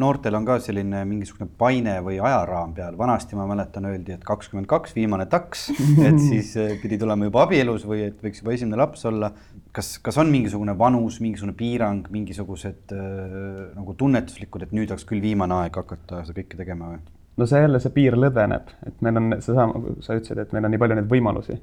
[0.02, 4.68] noortel on ka selline mingisugune paine või ajaraam peal, vanasti ma mäletan, öeldi, et kakskümmend
[4.70, 5.68] kaks, viimane taks,
[6.04, 9.32] et siis äh, pidi tulema juba abielus või et võiks juba esimene laps olla.
[9.74, 13.04] kas, kas on mingisugune vanus, mingisugune piirang, mingisugused äh,
[13.74, 17.04] nagu tunnetuslikud, et nüüd oleks küll viimane aeg hakata seda kõike tegema või?
[17.38, 20.74] no see jälle, see piir lõdveneb, et meil on seesama, sa ütlesid, et meil on
[20.74, 21.58] nii palju neid võimalusi.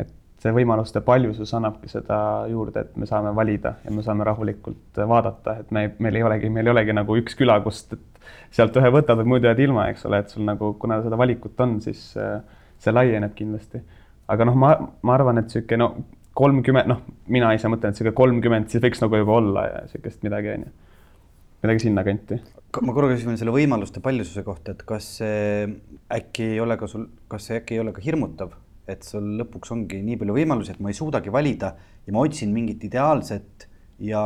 [0.00, 0.10] et
[0.44, 2.18] see võimaluste paljusus annabki seda
[2.50, 6.50] juurde, et me saame valida ja me saame rahulikult vaadata, et me, meil ei olegi,
[6.52, 7.94] meil ei olegi nagu üks küla, kust
[8.52, 11.78] sealt ühe võtad, muidu jääd ilma, eks ole, et sul nagu, kuna seda valikut on,
[11.84, 13.80] siis see laieneb kindlasti.
[14.28, 15.88] aga noh, ma, ma arvan, et niisugune no
[16.36, 17.00] kolmkümmend, noh,
[17.32, 20.68] mina ise mõtlen, et niisugune kolmkümmend, siis võiks nagu juba olla ja niisugust midagi, on
[20.68, 20.74] ju.
[21.64, 22.40] midagi sinnakanti
[22.82, 25.68] ma korra küsin selle võimaluste paljususe kohta, et kas see
[26.12, 28.54] äkki ei ole ka sul, kas see äkki ei ole ka hirmutav,
[28.88, 31.74] et sul lõpuks ongi nii palju võimalusi, et ma ei suudagi valida
[32.06, 33.68] ja ma otsin mingit ideaalset
[34.04, 34.20] ja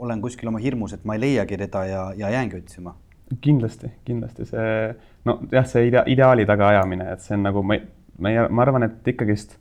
[0.00, 2.94] olen kuskil oma hirmus, et ma ei leiagi teda ja, ja jäängi otsima.
[3.40, 7.76] kindlasti, kindlasti see nojah, see idea, ideaali taga ajamine, et see on nagu ma,
[8.18, 9.58] ma, ma arvan, et ikkagist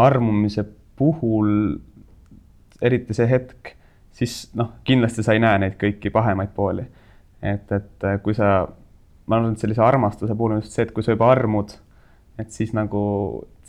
[0.00, 0.64] armumise
[0.96, 1.80] puhul,
[2.80, 3.74] eriti see hetk,
[4.16, 6.86] siis noh, kindlasti sa ei näe neid kõiki pahemaid pooli
[7.42, 8.68] et, et kui sa,
[9.26, 11.72] ma arvan, et sellise armastuse puhul on just see, et kui sa juba armud,
[12.40, 13.02] et siis nagu,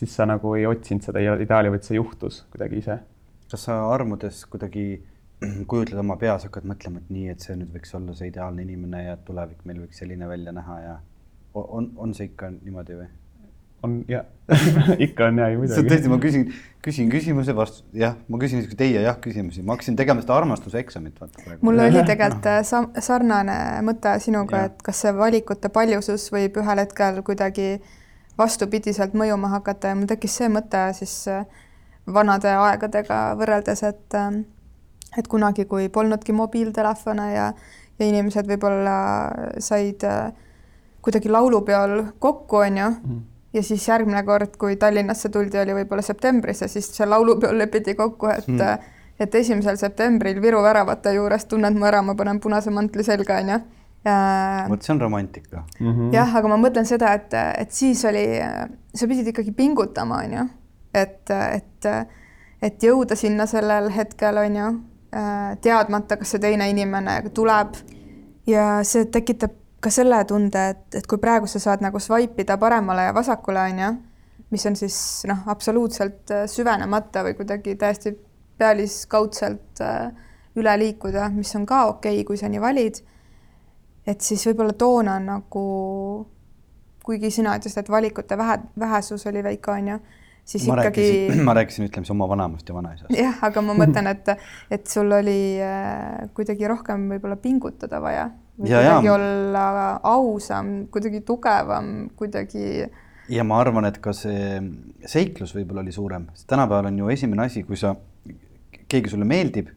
[0.01, 2.97] siis sa nagu ei otsinud seda ideaali, vaid see juhtus kuidagi ise.
[3.51, 4.85] kas sa armudes kuidagi
[5.69, 9.05] kujutled oma peas, hakkad mõtlema, et nii, et see nüüd võiks olla see ideaalne inimene
[9.05, 10.99] ja tulevik meil võiks selline välja näha ja
[11.53, 13.09] on, on see ikka niimoodi või?
[13.83, 14.23] on ja
[15.05, 15.87] ikka on ja muidugi.
[15.89, 16.43] tõesti, ma küsin,
[16.85, 21.17] küsin küsimuse vastu, jah, ma küsin teie jah küsimusi, ma hakkasin tegema seda armastuse eksamit,
[21.21, 21.65] vaata praegu.
[21.65, 26.83] mul oli tegelikult äh, sa sarnane mõte sinuga, et kas see valikute paljusus võib ühel
[26.83, 27.71] hetkel kuidagi
[28.37, 31.45] vastupidiselt mõjuma hakata ja mul tekkis see mõte siis äh,
[32.07, 34.41] vanade aegadega võrreldes, et äh,
[35.17, 37.49] et kunagi, kui polnudki mobiiltelefone ja,
[37.99, 38.95] ja inimesed võib-olla
[39.59, 40.05] said
[41.03, 43.19] kuidagi laulupeol kokku, on ju mm
[43.53, 47.95] ja siis järgmine kord, kui Tallinnasse tuldi, oli võib-olla septembris ja siis see laulupeol lepiti
[47.95, 48.89] kokku, et mm.
[49.19, 53.59] et esimesel septembril Viru väravate juures tunned mu ära, ma panen punase mantli selga, onju.
[54.05, 55.91] Vot see on romantika mm.
[55.91, 56.13] -hmm.
[56.13, 58.25] jah, aga ma mõtlen seda, et, et siis oli,
[58.95, 60.45] sa pidid ikkagi pingutama, onju,
[60.93, 61.89] et, et,
[62.61, 64.69] et jõuda sinna sellel hetkel, onju,
[65.61, 67.75] teadmata, kas see teine inimene tuleb
[68.47, 72.57] ja see tekitab ka selle tunde, et, et kui praegu sa saad nagu swipe ida
[72.57, 73.93] paremale ja vasakule, on ju,
[74.51, 74.97] mis on siis
[75.29, 78.13] noh, absoluutselt süvenemata või kuidagi täiesti
[78.61, 79.81] pealiskaudselt
[80.59, 83.01] üle liikuda, mis on ka okei okay,, kui sa nii valid.
[84.11, 85.65] Et siis võib-olla toona nagu,
[87.05, 89.99] kuigi sina ütlesid, et valikute vähe, vähesus oli väike, on ju
[90.51, 91.07] siis ma ikkagi.
[91.47, 93.13] ma rääkisin, ütleme siis oma vanaemast ja vanaisast.
[93.15, 94.33] jah, aga ma mõtlen, et,
[94.73, 98.29] et sul oli äh, kuidagi rohkem võib-olla pingutada vaja
[98.61, 99.13] kuidagi ja.
[99.13, 99.65] olla
[100.03, 102.85] ausam, kuidagi tugevam, kuidagi.
[103.31, 104.59] ja ma arvan, et ka see
[105.09, 107.95] seiklus võib-olla oli suurem, sest tänapäeval on ju esimene asi, kui sa,
[108.91, 109.71] keegi sulle meeldib,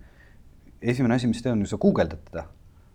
[0.82, 2.48] esimene asi, mis teed, on ju sa guugeldad teda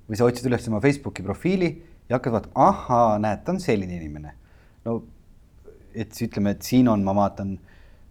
[0.09, 1.71] või sa otsid üles tema Facebooki profiili
[2.09, 4.35] ja hakkad vaatama, ahaa, näed, ta on selline inimene.
[4.85, 5.01] no
[5.93, 7.57] et siis ütleme, et siin on, ma vaatan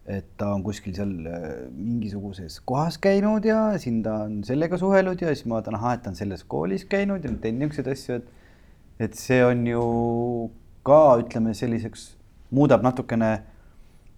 [0.09, 5.21] et ta on kuskil seal äh, mingisuguses kohas käinud ja siin ta on sellega suhelnud
[5.21, 8.17] ja siis ma vaatan, ahah, et ta on selles koolis käinud ja teen niisuguseid asju,
[8.17, 8.35] et
[9.05, 9.83] et see on ju
[10.83, 12.09] ka ütleme selliseks,
[12.51, 13.29] muudab natukene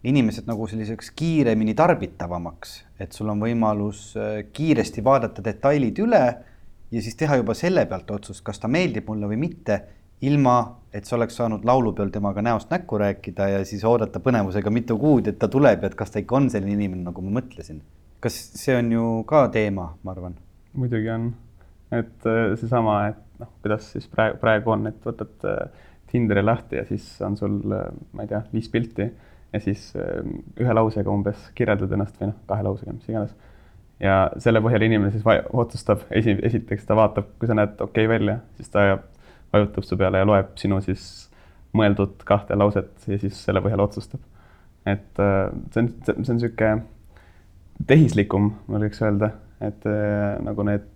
[0.07, 6.23] inimesed nagu selliseks kiiremini tarbitavamaks, et sul on võimalus äh, kiiresti vaadata detailid üle
[6.91, 9.81] ja siis teha juba selle pealt otsust, kas ta meeldib mulle või mitte
[10.21, 10.57] ilma
[10.93, 15.27] et sa oleks saanud laulupeol temaga näost näkku rääkida ja siis oodata põnevusega mitu kuud,
[15.31, 17.81] et ta tuleb ja et kas ta ikka on selline inimene, nagu ma mõtlesin.
[18.21, 20.35] kas see on ju ka teema, ma arvan?
[20.77, 21.31] muidugi on,
[21.91, 26.75] et äh, seesama, et noh, kuidas siis praegu, praegu on, et võtad äh, Tinderi lahti
[26.75, 29.07] ja siis on sul, äh, ma ei tea, viis pilti
[29.51, 33.33] ja siis ühe lausega umbes kirjeldad ennast või noh, kahe lausega, mis iganes.
[34.01, 38.13] Ja selle põhjal inimene siis otsustab, esi, esiteks ta vaatab, kui sa näed okei okay
[38.15, 38.85] välja, siis ta
[39.53, 41.05] vajutab su peale ja loeb sinu siis
[41.77, 44.23] mõeldud kahte lauset ja siis selle põhjal otsustab.
[44.85, 46.71] et äh, see on, see on niisugune
[47.87, 50.87] tehislikum, ma võiks öelda, et äh, nagu need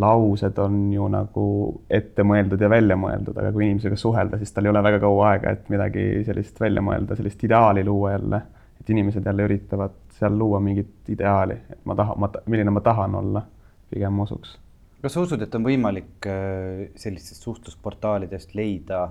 [0.00, 1.44] laused on ju nagu
[1.90, 5.32] ette mõeldud ja välja mõeldud, aga kui inimesega suhelda, siis tal ei ole väga kaua
[5.32, 8.42] aega, et midagi sellist välja mõelda, sellist ideaali luua jälle.
[8.80, 13.14] et inimesed jälle üritavad seal luua mingit ideaali, et ma tahan, ma, milline ma tahan
[13.22, 13.44] olla,
[13.90, 14.58] pigem ma usuks
[15.02, 19.06] kas sa usud, et on võimalik äh, sellistest suhtlusportaalidest leida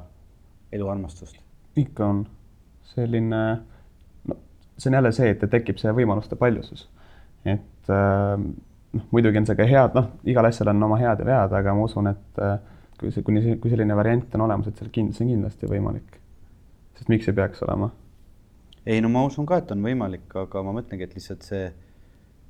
[0.73, 1.39] eluarmastust?
[1.79, 2.23] ikka on.
[2.89, 3.41] selline,
[4.27, 4.35] no
[4.77, 6.87] see on jälle see, et tekib see võimaluste paljusus.
[7.45, 11.29] et äh, noh, muidugi on see ka head, noh, igal asjal on oma head ja
[11.31, 12.57] vead, aga ma usun, et äh,
[12.99, 16.19] kui see, kuni, kui selline variant on olemas, et seal kind-, see on kindlasti võimalik.
[16.99, 17.89] sest miks ei peaks olema?
[18.85, 21.67] Ei no ma usun ka, et on võimalik, aga ma mõtlengi, et lihtsalt see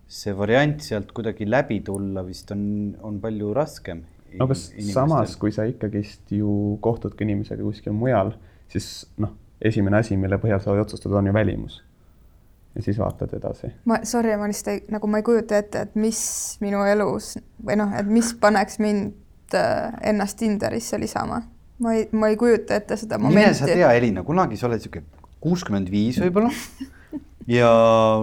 [0.10, 2.64] see variant sealt kuidagi läbi tulla vist on,
[3.06, 4.02] on palju raskem.
[4.40, 8.34] no kas samas, kui sa ikkagist ju kohtudki inimesega kuskil mujal,
[8.70, 11.84] siis noh, esimene asi, mille põhjal sa otsustad, on ju välimus.
[12.76, 13.72] ja siis vaatad edasi.
[13.86, 16.20] ma, sorry, ma lihtsalt ei, nagu ma ei kujuta ette, et mis
[16.62, 21.44] minu elus või noh, et mis paneks mind äh, ennast Tinderisse lisama.
[21.86, 23.46] ma ei, ma ei kujuta ette seda momenti.
[23.46, 26.52] mine sa tea, Elina, kunagi sa oled niisugune kuuskümmend viis võib-olla
[27.50, 27.70] ja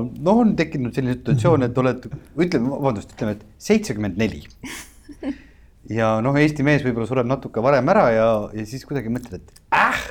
[0.05, 2.05] noh, on tekkinud selline situatsioon, et oled,
[2.38, 4.44] ütleme, vabandust, ütleme, et seitsekümmend neli.
[5.98, 9.74] ja noh, Eesti mees võib-olla sureb natuke varem ära ja, ja siis kuidagi mõtled, et
[9.74, 10.05] äh,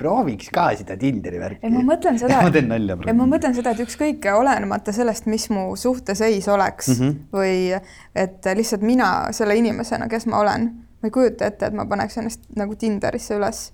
[0.00, 1.60] prooviks ka seda Tinderi värki.
[1.64, 2.40] ei, ma mõtlen seda.
[2.46, 3.18] ma teen nalja praegu.
[3.20, 7.20] ma mõtlen seda, et ükskõik, olenemata sellest, mis mu suhteseis oleks mm -hmm.
[7.36, 10.70] või et lihtsalt mina selle inimesena, kes ma olen,
[11.02, 13.70] ma ei kujuta ette, et ma paneks ennast nagu Tinderisse üles.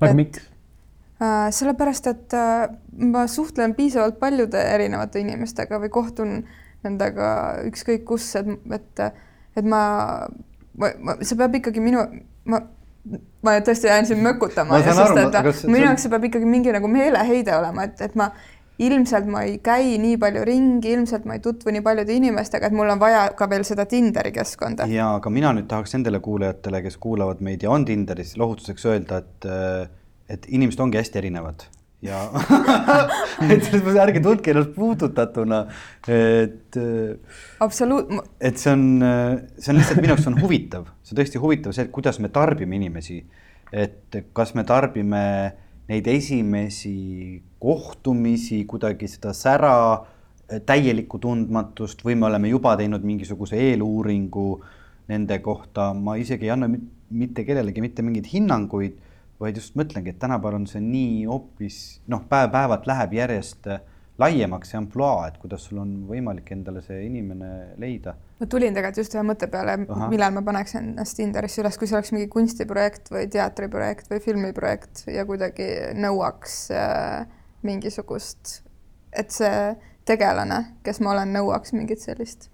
[0.00, 0.55] aga miks?
[1.16, 2.68] Äh, sellepärast, et äh,
[3.00, 6.42] ma suhtlen piisavalt paljude erinevate inimestega või kohtun
[6.84, 7.28] nendega
[7.64, 9.00] ükskõik kus, et, et,
[9.56, 9.80] et ma,
[10.76, 12.04] ma, ma, see peab ikkagi minu,
[12.52, 12.60] ma,
[13.40, 18.04] ma tõesti jään siin mökutama, minu jaoks see peab ikkagi mingi nagu meeleheide olema, et,
[18.04, 18.28] et ma
[18.76, 22.76] ilmselt ma ei käi nii palju ringi, ilmselt ma ei tutvu nii paljude inimestega, et
[22.76, 24.84] mul on vaja ka veel seda Tinderi keskkonda.
[24.92, 29.24] ja aga mina nüüd tahaks nendele kuulajatele, kes kuulavad meid ja on Tinderis, lohutuseks öelda,
[29.24, 29.88] et äh,
[30.28, 31.66] et inimesed ongi hästi erinevad
[32.04, 32.22] ja
[33.50, 35.62] et selles mõttes ärge tundke ennast puudutatuna,
[36.12, 36.78] et.
[37.64, 38.12] absoluut-.
[38.40, 38.84] et see on,
[39.56, 42.32] see on lihtsalt minu jaoks on huvitav, see on tõesti huvitav see, et kuidas me
[42.34, 43.22] tarbime inimesi.
[43.72, 45.22] et kas me tarbime
[45.90, 49.76] neid esimesi kohtumisi, kuidagi seda sära,
[50.46, 54.50] täielikku tundmatust või me oleme juba teinud mingisuguse eeluuringu
[55.10, 58.94] nende kohta, ma isegi ei anna mitte kellelegi mitte mingeid hinnanguid
[59.40, 61.80] vaid just mõtlengi, et tänapäeval on see nii hoopis
[62.12, 63.82] noh, päev-päevalt läheb järjest äh,
[64.18, 68.16] laiemaks see ampluaa, et kuidas sul on võimalik endale see inimene leida.
[68.40, 69.76] ma tulin tegelikult just ühe mõtte peale,
[70.10, 75.06] millal ma paneks ennast Tinderisse üles, kui see oleks mingi kunstiprojekt või teatriprojekt või filmiprojekt
[75.12, 75.68] ja kuidagi
[76.00, 77.26] nõuaks äh,
[77.66, 78.60] mingisugust,
[79.12, 79.76] et see
[80.08, 82.48] tegelane, kes ma olen, nõuaks mingit sellist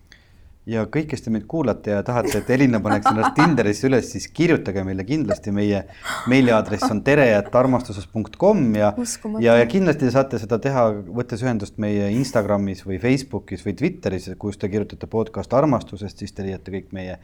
[0.70, 4.28] ja kõik, kes te meid kuulate ja tahate, et Elina paneks ennast Tinderisse üles, siis
[4.34, 5.84] kirjutage meile kindlasti, meie
[6.30, 8.92] meiliaadress on tere.armastuses.com ja,
[9.42, 10.86] ja, ja kindlasti te saate seda teha,
[11.18, 16.46] võttes ühendust meie Instagramis või Facebookis või Twitteris, kus te kirjutate podcast armastusest, siis te
[16.46, 17.18] leiate kõik meie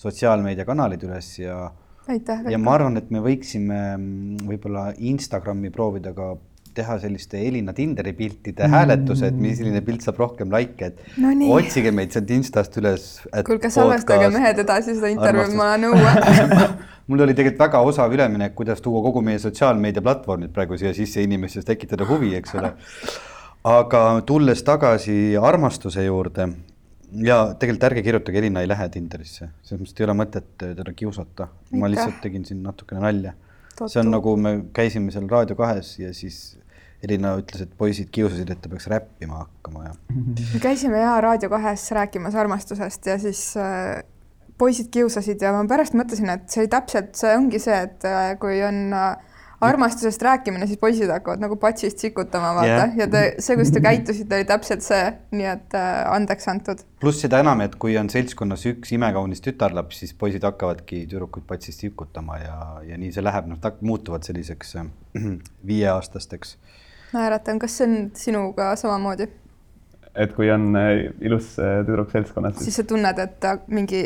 [0.00, 1.68] sotsiaalmeediakanalid üles ja
[2.10, 2.46] aitäh.
[2.50, 6.32] ja ma arvan, et me võiksime mm, võib-olla Instagrami proovida ka
[6.76, 8.74] teha selliste Elina Tinderi piltide mm.
[8.76, 11.50] hääletuse, et milline pilt saab rohkem likee, et no nii.
[11.56, 13.10] otsige meid sealt Instast üles.
[13.46, 16.68] kuulge, salvestage mehed edasi seda intervjuud, ma õue
[17.10, 21.22] mul oli tegelikult väga osav üleminek, kuidas tuua kogu meie sotsiaalmeedia platvormid praegu siia sisse
[21.26, 22.72] inimestes, tekitada huvi, eks ole.
[23.66, 26.48] aga tulles tagasi armastuse juurde
[27.26, 31.48] ja tegelikult ärge kirjutage, Elina ei lähe Tinderisse, selles mõttes, ei ole mõtet teda kiusata.
[31.74, 33.34] ma lihtsalt tegin siin natukene nalja.
[33.80, 36.58] See on nagu me käisime seal Raadio kahes ja siis
[37.00, 39.94] Elina ütles, et poisid kiusasid, et ta peaks räppima hakkama ja.
[40.12, 44.02] me käisime ja Raadio kahes rääkimas armastusest ja siis äh,
[44.60, 48.60] poisid kiusasid ja ma pärast mõtlesin, et see täpselt, see ongi see, et äh, kui
[48.66, 49.29] on äh,
[49.60, 52.94] armastusest rääkimine, siis poisid hakkavad nagu patsist sikutama, vaata Jah.
[52.96, 55.02] ja te, see, kuidas te käitusite, oli täpselt see,
[55.36, 56.84] nii et äh, andeks antud.
[57.00, 61.84] pluss seda enam, et kui on seltskonnas üks imekaunis tütarlaps, siis poisid hakkavadki tüdrukuid patsist
[61.84, 62.58] sikutama ja,
[62.88, 64.88] ja nii see läheb, noh, muutuvad selliseks äh,
[65.72, 66.56] viieaastasteks.
[67.12, 69.28] naeratan, kas see on sinuga samamoodi?
[70.14, 74.04] Et kui on äh, ilus äh, tüdruk seltskonnas, siis sa tunned, et mingi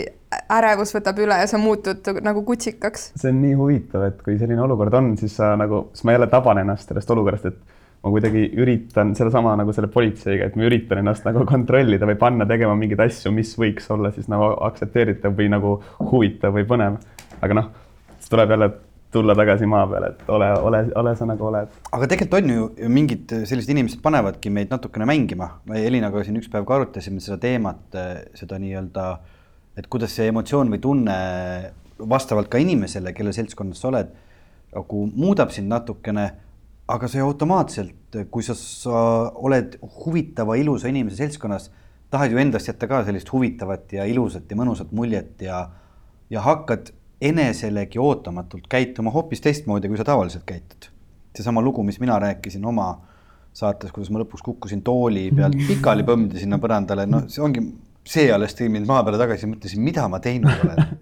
[0.53, 3.13] ärevus võtab üle ja sa muutud nagu kutsikaks.
[3.21, 6.29] see on nii huvitav, et kui selline olukord on, siis sa nagu, siis ma jälle
[6.33, 11.01] taban ennast sellest olukorrast, et ma kuidagi üritan sedasama nagu selle politseiga, et ma üritan
[11.01, 15.49] ennast nagu kontrollida või panna tegema mingeid asju, mis võiks olla siis nagu aktsepteeritav või
[15.53, 15.79] nagu
[16.11, 17.01] huvitav või põnev.
[17.41, 17.71] aga noh,
[18.19, 18.71] siis tuleb jälle
[19.15, 21.79] tulla tagasi maa peale, et ole, ole, ole sa nagu oled.
[21.97, 25.51] aga tegelikult on ju ju mingid sellised inimesed panevadki meid natukene mängima.
[25.71, 27.99] me Elinaga siin üks päev ka arutasime seda teemat,
[28.39, 29.07] seda nii-öelda,
[29.79, 31.19] et kuidas see emotsioon või tunne
[31.99, 34.11] vastavalt ka inimesele, kelle seltskonnas sa oled,
[34.75, 36.33] nagu muudab sind natukene.
[36.85, 38.99] aga see automaatselt, kui sa, sa
[39.41, 41.71] oled huvitava, ilusa inimese seltskonnas,
[42.13, 45.63] tahad ju endast jätta ka sellist huvitavat ja ilusat ja mõnusat muljet ja,
[46.31, 46.93] ja hakkad
[47.25, 50.91] eneselegi ootamatult käituma hoopis teistmoodi, kui sa tavaliselt käitud.
[51.35, 53.01] seesama lugu, mis mina rääkisin oma
[53.53, 57.65] saates, kuidas ma lõpuks kukkusin tooli pealt pikali põmdi sinna põrandale, no see ongi,
[58.07, 60.95] see alles tõi mind maa peale tagasi, mõtlesin, mida ma teinud olen.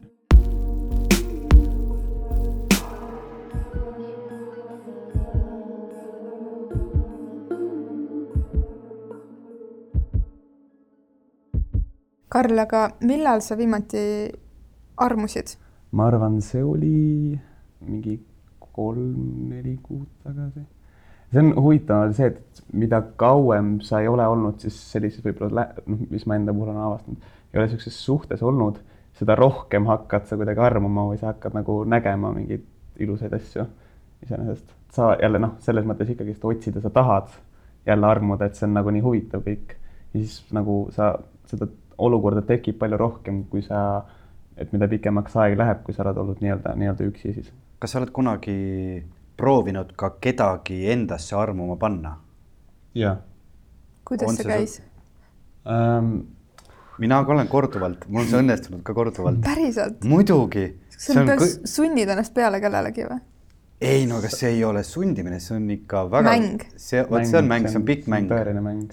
[12.33, 14.01] Karl, aga millal sa viimati
[15.05, 15.59] armusid?
[15.93, 17.39] Ma arvan, see oli
[17.87, 18.17] mingi
[18.73, 20.65] kolm-neli kuud tagasi.
[21.33, 25.67] see on huvitav on see, et mida kauem sa ei ole olnud siis sellises võib-olla,
[25.87, 28.81] noh, mis ma enda puhul olen avastanud, ei ole niisuguses suhtes olnud,
[29.17, 32.65] seda rohkem hakkad sa kuidagi armuma või sa hakkad nagu nägema mingeid
[33.01, 33.67] ilusaid asju
[34.23, 34.73] iseenesest.
[34.93, 37.33] sa jälle noh, selles mõttes ikkagist otsida, sa tahad
[37.87, 39.77] jälle armuda, et see on nagu nii huvitav kõik.
[40.13, 41.15] ja siis nagu sa,
[41.49, 41.69] seda
[41.99, 44.03] olukorda tekib palju rohkem, kui sa
[44.57, 47.51] et mida pikemaks aeg läheb, kui sa oled olnud nii-öelda, nii-öelda üksi siis.
[47.81, 48.57] kas sa oled kunagi
[49.41, 52.17] proovinud ka kedagi endasse armuma panna?
[52.95, 53.19] jah.
[54.05, 54.79] kuidas On see see käis?
[55.65, 56.15] um,
[57.03, 59.43] mina ka olen korduvalt, mul on see õnnestunud ka korduvalt.
[59.45, 60.05] päriselt?
[60.05, 60.69] muidugi.
[60.97, 61.75] sa peaks kõ...
[61.77, 63.21] sunnid ennast peale kellelegi või?
[63.83, 66.31] Ei no kas see ei ole sundimine, see on ikka väga.
[66.31, 66.65] mäng.
[66.77, 68.29] see, vot see on mäng, see on pikk mäng.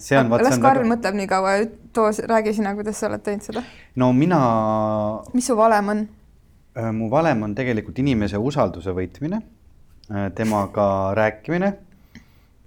[0.02, 0.92] see on, vot see las on Karl väga.
[0.94, 1.58] mõtleb nii kaua,
[1.96, 3.64] too, räägi sina, kuidas sa oled teinud seda.
[4.02, 4.40] no mina,
[5.34, 6.08] mis su valem on?
[6.96, 9.42] mu valem on tegelikult inimese usalduse võitmine,
[10.36, 10.88] temaga
[11.18, 11.74] rääkimine.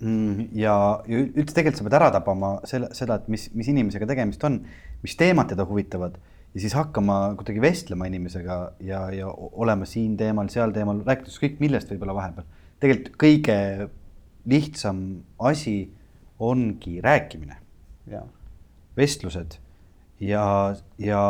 [0.00, 4.08] mm, ja, ja üldse tegelikult sa pead ära tabama selle, seda, et mis, mis inimesega
[4.10, 4.62] tegemist on,
[5.02, 6.18] mis teemad teda huvitavad
[6.54, 11.58] ja siis hakkama kuidagi vestlema inimesega ja, ja olema siin teemal, seal teemal, rääkides ükskõik
[11.62, 12.46] millest võib-olla vahepeal.
[12.82, 13.58] tegelikult kõige
[14.48, 15.02] lihtsam
[15.38, 15.76] asi
[16.42, 17.56] ongi rääkimine,
[18.98, 19.56] vestlused
[20.20, 20.44] ja,
[20.98, 21.22] ja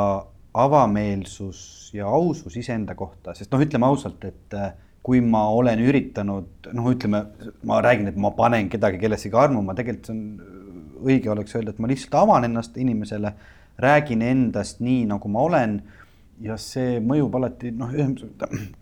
[0.54, 6.68] avameelsus ja ausus iseenda kohta, sest noh, ütleme ausalt, et äh, kui ma olen üritanud,
[6.72, 7.24] noh, ütleme,
[7.68, 10.22] ma räägin, et ma panen kedagi kellessegi armuma, tegelikult see on,
[11.02, 13.32] õige oleks öelda, et ma lihtsalt avan ennast inimesele
[13.78, 15.82] räägin endast nii, nagu ma olen.
[16.42, 17.92] ja see mõjub alati, noh,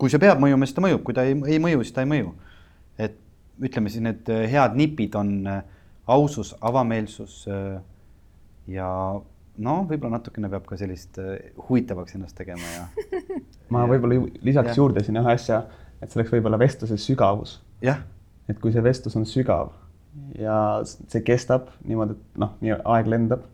[0.00, 2.08] kui see peab mõjuma, siis ta mõjub, kui ta ei, ei mõju, siis ta ei
[2.08, 2.30] mõju.
[2.96, 3.18] et
[3.60, 5.58] ütleme siis need head nipid on äh,
[6.08, 7.82] ausus, avameelsus äh,
[8.70, 8.88] ja
[9.60, 11.20] no võib-olla natukene peab ka sellist
[11.68, 12.86] huvitavaks ennast tegema ja.
[13.74, 14.78] ma võib-olla lisaks ja.
[14.80, 15.64] juurde siin ühe asja,
[16.00, 17.58] et see oleks võib-olla vestluse sügavus.
[17.84, 18.00] jah,
[18.48, 19.74] et kui see vestlus on sügav
[20.38, 23.44] ja see kestab niimoodi, et noh, nii aeg lendab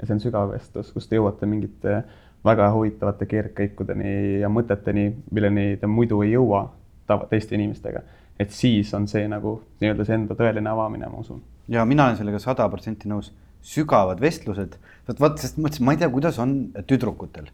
[0.00, 2.02] ja see on sügav vestlus, kus te jõuate mingite
[2.46, 6.66] väga huvitavate keerdkäikudeni ja mõteteni, milleni te muidu ei jõua
[7.08, 8.02] tava, teiste inimestega.
[8.38, 11.42] et siis on see nagu nii-öelda see enda tõeline avamine, ma usun.
[11.68, 13.32] ja mina olen sellega sada protsenti nõus.
[13.66, 14.76] sügavad vestlused,
[15.08, 17.48] vot vot, sest mõtlesin, ma ei tea, kuidas on tüdrukutel.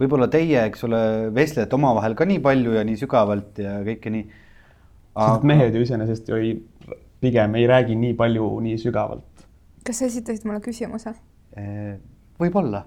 [0.00, 1.00] võib-olla teie, eks ole,
[1.34, 4.28] vestlete omavahel ka nii palju ja nii sügavalt ja kõike nii.
[5.18, 6.54] sest mehed ju iseenesest ju ei,
[7.20, 9.48] pigem ei räägi nii palju nii sügavalt.
[9.84, 11.16] kas sa esitasid mulle küsimuse?
[12.38, 12.84] Võib-olla.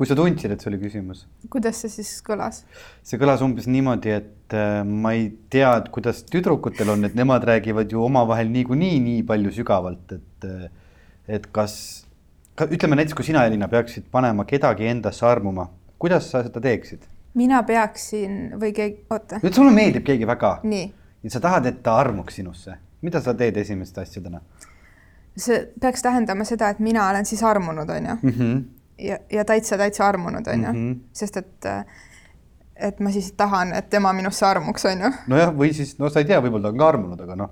[0.00, 1.26] kui sa tundsid, et see oli küsimus?
[1.52, 2.62] kuidas see siis kõlas?
[3.04, 7.44] see kõlas umbes niimoodi, et äh, ma ei tea, et kuidas tüdrukutel on, et nemad
[7.44, 10.70] räägivad ju omavahel niikuinii nii palju sügavalt, et, äh,
[11.28, 11.74] et kas,
[12.56, 15.68] ka, ütleme näiteks, kui sina, Elina, peaksid panema kedagi endasse armuma,
[16.00, 17.04] kuidas sa seda teeksid?
[17.36, 19.44] mina peaksin või keegi, oota.
[19.44, 20.88] nüüd sulle meeldib keegi väga nii.
[21.28, 24.40] ja sa tahad, et ta armuks sinusse, mida sa teed esimeste asjadena
[25.36, 28.30] see peaks tähendama seda, et mina olen siis armunud, onju mm?
[28.30, 28.62] -hmm.
[28.98, 30.92] ja, ja täitsa, täitsa armunud, onju Mhm.
[31.12, 31.84] sest et äh,
[32.80, 35.10] et ma siis tahan, et tema minusse armuks, on ju.
[35.26, 37.50] nojah, või siis, no sa ei tea, võib-olla ta on ka armunud, aga noh,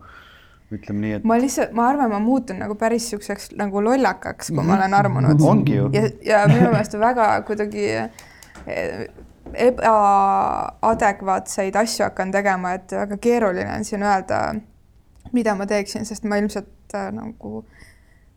[0.72, 1.24] ütleme nii, et.
[1.28, 5.40] ma lihtsalt, ma arvan, ma muutun nagu päris siukseks nagu lollakaks, kui ma olen armunud.
[5.44, 5.90] ongi ju.
[5.96, 8.08] ja, ja minu meelest on väga kuidagi eh,
[9.68, 14.54] ebaadekvaatseid asju hakkan tegema, et väga keeruline on siin öelda,
[15.32, 17.64] mida ma teeksin, sest ma ilmselt äh, nagu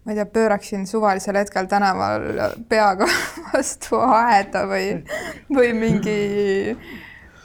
[0.02, 2.26] ma ei tea, pööraksin suvalisel hetkel tänaval
[2.70, 3.08] peaga
[3.52, 4.88] vastu aeda või,
[5.54, 6.18] või mingi,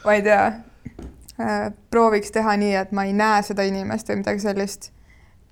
[0.05, 4.47] ma ei tea äh,, prooviks teha nii, et ma ei näe seda inimest või midagi
[4.47, 4.91] sellist.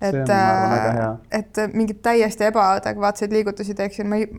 [0.01, 0.99] et, äh,
[1.31, 4.29] et mingeid täiesti ebaadekvaatseid liigutusi teeksin, ma ei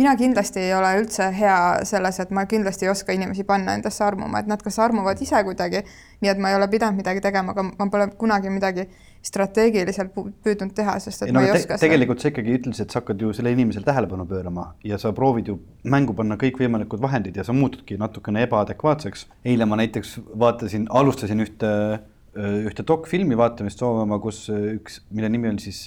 [0.00, 4.04] mina kindlasti ei ole üldse hea selles, et ma kindlasti ei oska inimesi panna endasse
[4.04, 5.82] armuma, et nad kas armuvad ise kuidagi,
[6.22, 8.86] nii et ma ei ole pidanud midagi tegema, aga ma pole kunagi midagi
[9.26, 11.84] strateegiliselt püüdnud teha, sest et ei, no, ma ei oska te.
[11.84, 15.50] tegelikult sa ikkagi ütlesid, et sa hakkad ju sellele inimesele tähelepanu pöörama ja sa proovid
[15.52, 15.58] ju
[15.92, 19.26] mängu panna kõikvõimalikud vahendid ja sa muutudki natukene ebaadekvaatseks.
[19.44, 21.72] eile ma näiteks vaatasin, alustasin ühte,
[22.70, 25.84] ühte dokfilmi vaatamist Soomemaa, kus üks, mille nimi on siis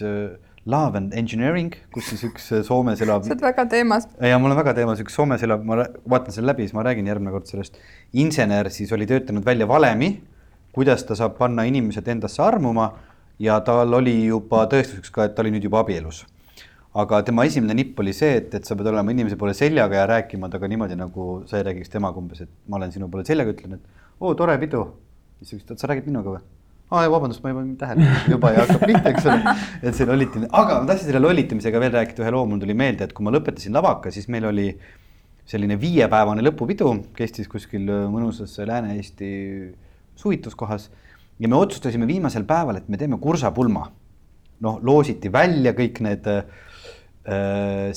[0.69, 3.25] Love and Engineering, kus siis üks Soomes elav.
[3.25, 4.05] sa oled väga teemas.
[4.21, 7.09] ja mul on väga teemas, üks Soomes elav, ma vaatan selle läbi, siis ma räägin
[7.09, 7.81] järgmine kord sellest.
[8.13, 10.13] insener siis oli töötanud välja valemi,
[10.73, 12.91] kuidas ta saab panna inimesed endasse armuma
[13.39, 16.25] ja tal oli juba tõestuseks ka, et ta oli nüüd juba abielus.
[16.93, 20.09] aga tema esimene nipp oli see, et, et sa pead olema inimese poole seljaga ja
[20.11, 23.55] rääkima temaga niimoodi, nagu sa ei räägiks temaga umbes, et ma olen sinu poole seljaga,
[23.55, 24.86] ütlen, et oo, tore pidu.
[25.41, 26.43] siis ta ütles, et sa räägid minuga või?
[26.93, 29.53] aa, vabandust, ma ei pannud tähele, juba ja hakkab pihta, eks ole.
[29.88, 33.07] et see lollitamine, aga ma tahtsin selle lollitamisega veel rääkida, ühe loo mul tuli meelde,
[33.07, 34.67] et kui ma lõpetasin lavaka, siis meil oli
[35.49, 39.31] selline viiepäevane lõpupidu, kestis kuskil mõnusas Lääne-Eesti
[40.19, 40.89] suvituskohas.
[41.39, 43.89] Ja me otsustasime viimasel päeval, et me teeme kursapulma.
[44.63, 46.43] noh, loositi välja kõik need äh,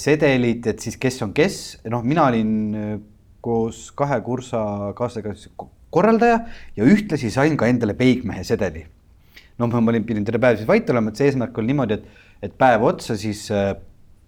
[0.00, 2.96] sedelid, et siis kes on kes, noh, mina olin äh,
[3.40, 6.40] koos kahe kursakaaslasega korraldaja
[6.76, 8.86] ja ühtlasi sain ka endale peigmehe sedeli.
[9.58, 12.24] no ma olin, pidin terve päev siis vait olema, et see eesmärk oli niimoodi, et,
[12.48, 13.76] et päev otsa siis äh,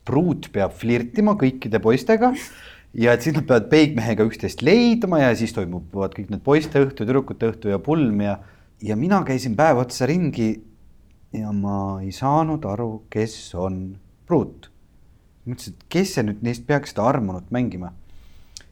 [0.08, 2.32] pruut peab flirtima kõikide poistega
[2.96, 7.02] ja et siis nad peavad peigmehega üksteist leidma ja siis toimuvad kõik need poiste õhtu,
[7.02, 8.38] tüdrukute õhtu ja pulm ja,
[8.82, 10.50] ja mina käisin päev otsa ringi
[11.32, 14.70] ja ma ei saanud aru, kes on pruut.
[15.48, 17.92] mõtlesin, et kes see nüüd neist peaks seda armunut mängima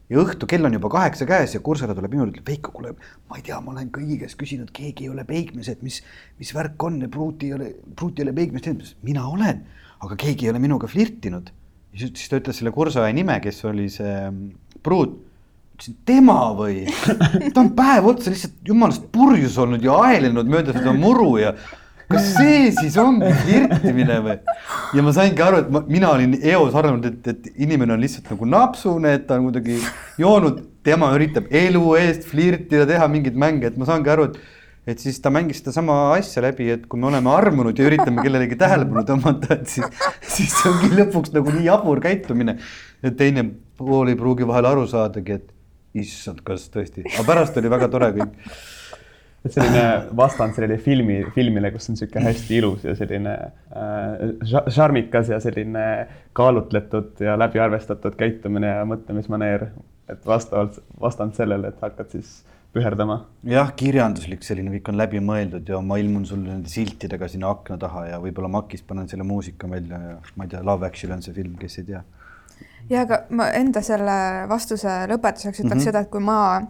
[0.09, 2.93] ja õhtu kell on juba kaheksa käes ja kursale tuleb minu juurde, ütleb Veiko, kuule,
[3.27, 5.99] ma ei tea, ma olen kõigi käest küsinud, keegi ei ole peigmees, et mis,
[6.39, 8.93] mis värk on ja pruuti ei ole, pruuti ei ole peigmees teinud.
[9.07, 9.63] mina olen,
[10.05, 11.51] aga keegi ei ole minuga flirtinud.
[11.97, 14.51] siis ta ütles selle kursaja nime, kes oli see mm,
[14.83, 15.19] pruut.
[15.77, 16.85] Ütlesin, tema või?
[17.53, 21.53] ta on päev otsa lihtsalt jumalast purjus olnud ja aelenud mööda seda muru ja
[22.07, 24.37] kas see siis ongi flirtimine või?
[24.97, 28.31] ja ma saingi aru, et ma, mina olin eos arvanud, et, et inimene on lihtsalt
[28.33, 29.79] nagu napsune, et ta on kuidagi
[30.21, 34.55] joonud, tema üritab elu eest flirtida, teha mingeid mänge, et ma saangi aru, et
[34.87, 38.55] et siis ta mängis sedasama asja läbi, et kui me oleme armunud ja üritame kellelegi
[38.55, 42.55] tähelepanu tõmmata, et siis, siis see ongi lõpuks nagu nii jabur käitumine.
[43.03, 43.43] et teine
[43.75, 45.56] pool ei pruugi vahel aru saadagi, et
[45.93, 48.35] issand, kas tõesti, aga pärast oli väga tore kõik
[49.47, 49.83] et selline
[50.17, 55.85] vastand sellele filmi, filmile, kus on niisugune hästi ilus ja selline äh, šarmikas ja selline
[56.37, 59.69] kaalutletud ja läbi arvestatud käitumine ja mõtlemismaneer.
[60.07, 62.29] et vastavalt, vastand sellele, et hakkad siis
[62.73, 63.17] püherdama.
[63.47, 68.05] jah, kirjanduslik selline kõik on läbimõeldud ja ma ilmun sulle nende siltidega sinna akna taha
[68.11, 71.35] ja võib-olla makis panen selle muusika välja ja ma ei tea, Love Actually on see
[71.35, 72.03] film, kes ei tea.
[72.89, 74.17] Ja aga ma enda selle
[74.49, 75.83] vastuse lõpetuseks ütleks mm -hmm.
[75.83, 76.61] seda, et kui ma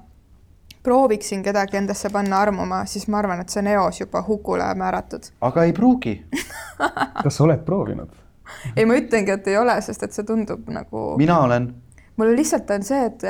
[0.84, 5.32] prooviksin kedagi endasse panna armuma, siis ma arvan, et see on eos juba hukule määratud.
[5.42, 6.16] aga ei pruugi
[7.24, 8.10] kas sa oled proovinud?
[8.76, 11.04] ei, ma ütlengi, et ei ole, sest et see tundub nagu.
[11.18, 11.68] mina olen.
[12.18, 13.24] mul lihtsalt on see, et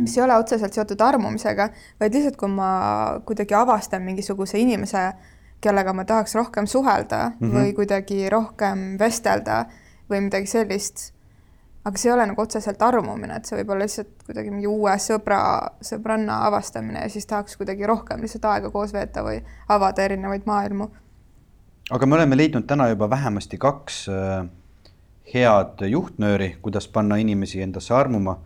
[0.00, 1.68] mis ei ole otseselt seotud armumisega,
[2.00, 2.72] vaid lihtsalt, kui ma
[3.24, 5.12] kuidagi avastan mingisuguse inimese,
[5.62, 7.58] kellega ma tahaks rohkem suhelda mm -hmm.
[7.58, 9.64] või kuidagi rohkem vestelda
[10.10, 11.12] või midagi sellist
[11.84, 14.94] aga see ei ole nagu otseselt armumine, et see võib olla lihtsalt kuidagi mingi uue
[15.02, 15.40] sõbra,
[15.82, 19.40] sõbranna avastamine ja siis tahaks kuidagi rohkem lihtsalt aega koos veeta või
[19.72, 20.88] avada erinevaid maailmu.
[21.90, 24.46] aga me oleme leidnud täna juba vähemasti kaks äh,
[25.34, 28.38] head juhtnööri, kuidas panna inimesi endasse armuma.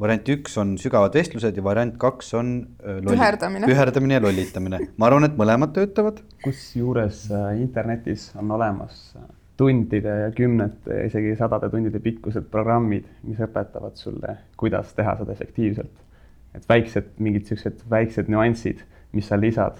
[0.00, 3.66] variant üks on sügavad vestlused ja variant kaks on äh, püherdamine.
[3.70, 4.80] püherdamine ja lollitamine.
[4.96, 6.24] ma arvan, et mõlemad töötavad.
[6.42, 9.12] kusjuures äh, internetis on olemas
[9.60, 15.36] tundide ja kümnete ja isegi sadade tundide pikkused programmid, mis õpetavad sulle, kuidas teha seda
[15.36, 16.06] efektiivselt.
[16.54, 18.80] et väiksed, mingid niisugused väiksed nüansid,
[19.14, 19.76] mis sa lisad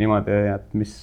[0.00, 0.94] niimoodi, et mis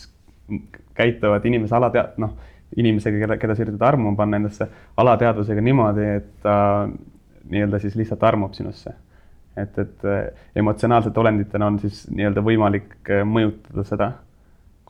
[0.98, 2.34] käituvad inimese alatead-, noh,
[2.78, 4.68] inimesega, keda, keda sa üritad armuma panna endasse
[5.02, 6.56] alateadvusega niimoodi, et ta
[7.52, 8.94] nii-öelda siis lihtsalt armub sinusse.
[9.58, 14.12] et, et äh, emotsionaalsete olenditena on siis nii-öelda võimalik äh, mõjutada seda,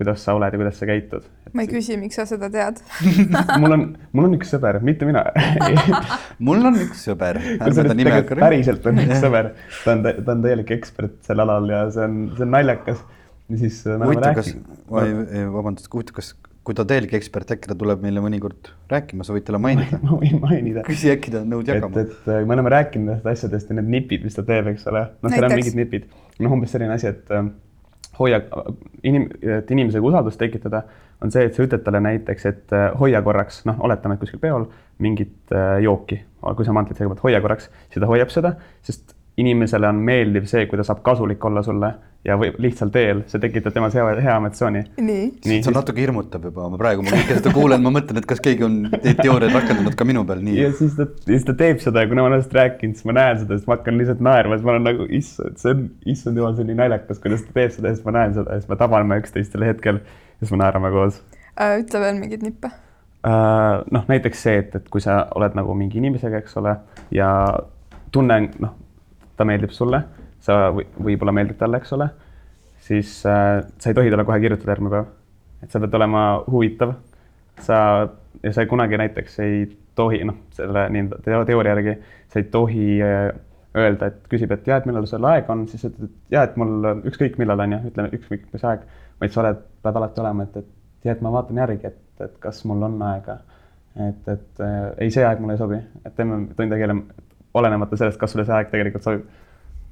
[0.01, 1.29] kuidas sa oled ja kuidas sa käitud.
[1.53, 2.81] ma ei küsi, miks sa seda tead
[3.61, 5.23] mul on, mul on üks sõber, mitte mina
[6.47, 7.41] mul on üks sõber.
[8.33, 9.53] päriselt on üks sõber,
[9.85, 13.03] ta on, ta on täielik ekspert sel alal ja see on, see on naljakas.
[13.51, 13.83] ja siis.
[13.85, 14.55] huvitav, kas,
[14.89, 16.33] vabandust, huvitav, kas
[16.65, 19.97] kui ta täielik ekspert, äkki ta tuleb meile mõnikord rääkima, sa võid talle mainida.
[20.05, 20.83] ma võin mainida.
[20.85, 22.03] küsi, äkki ta on nõus jagama.
[22.03, 25.07] et, et me oleme rääkinud nendest asjadest ja need nipid, mis ta teeb, eks ole.
[25.23, 26.07] noh, seal on mingid nipid.
[26.37, 27.49] noh, umbes selline asi, et äh,
[28.21, 28.41] hoia
[29.07, 30.83] inim-, et inimesega usaldust tekitada,
[31.21, 34.41] on see, et sa ütled talle näiteks, et äh, hoia korraks, noh, oletame, et kuskil
[34.41, 34.67] peol
[35.01, 38.55] mingit äh, jooki, kui sa mantlid kõigepealt hoia korraks, siis ta hoiab seda,
[38.85, 41.91] sest inimesele on meeldiv see, kui ta saab kasulik olla sulle
[42.25, 44.81] ja või lihtsal teel, see tekitab temas hea, hea emotsiooni.
[45.01, 45.61] nii, nii.
[45.65, 48.65] see natuke hirmutab juba, ma praegu, ma kõike seda kuulen, ma mõtlen, et kas keegi
[48.67, 50.59] on neid teooriaid rakendanud ka minu peal, nii.
[50.59, 53.17] ja siis ta, siis ta teeb seda ja kuna ma olen sellest rääkinud, siis ma
[53.17, 55.83] näen seda, siis ma hakkan lihtsalt naerma, siis ma olen nagu issand, see on,
[56.13, 58.53] issand jumal, see on nii naljakas, kuidas ta teeb seda ja siis ma näen seda
[58.53, 61.17] ja siis me tabame üksteist sel hetkel ja siis me naerame koos
[61.57, 61.79] äh,.
[61.81, 63.81] ütle veel mingeid nippe äh,.
[63.97, 66.77] noh, näiteks see, et, et kui sa oled nagu mingi inimesega, eks ole,
[67.17, 67.31] ja
[68.13, 68.77] tunne, noh,
[69.41, 70.03] ta meeldib sulle,
[70.41, 72.11] sa või, võib-olla meeldib talle, eks ole
[72.81, 75.05] siis äh, sa ei tohi talle kohe kirjutada järgmine päev.
[75.63, 76.93] et sa pead olema huvitav.
[77.61, 77.77] sa,
[78.43, 81.95] ja sa kunagi näiteks ei tohi, noh, selle nii-öelda teooria järgi,
[82.29, 83.29] sa ei tohi äh,
[83.77, 86.55] öelda, et küsib, et ja, et millal sul aega on, siis ütled, et ja, et
[86.59, 88.87] mul ükskõik millal on ju, ütleme ükskõik mis aeg,
[89.21, 92.33] vaid sa oled, pead alati olema, et, et ja, et ma vaatan järgi, et, et
[92.41, 93.37] kas mul on aega.
[94.07, 97.05] et, et äh, ei, see aeg mulle ei sobi, et teeme tund aega hiljem,
[97.53, 99.25] olenemata sellest, kas sulle see aeg tegelikult sobib.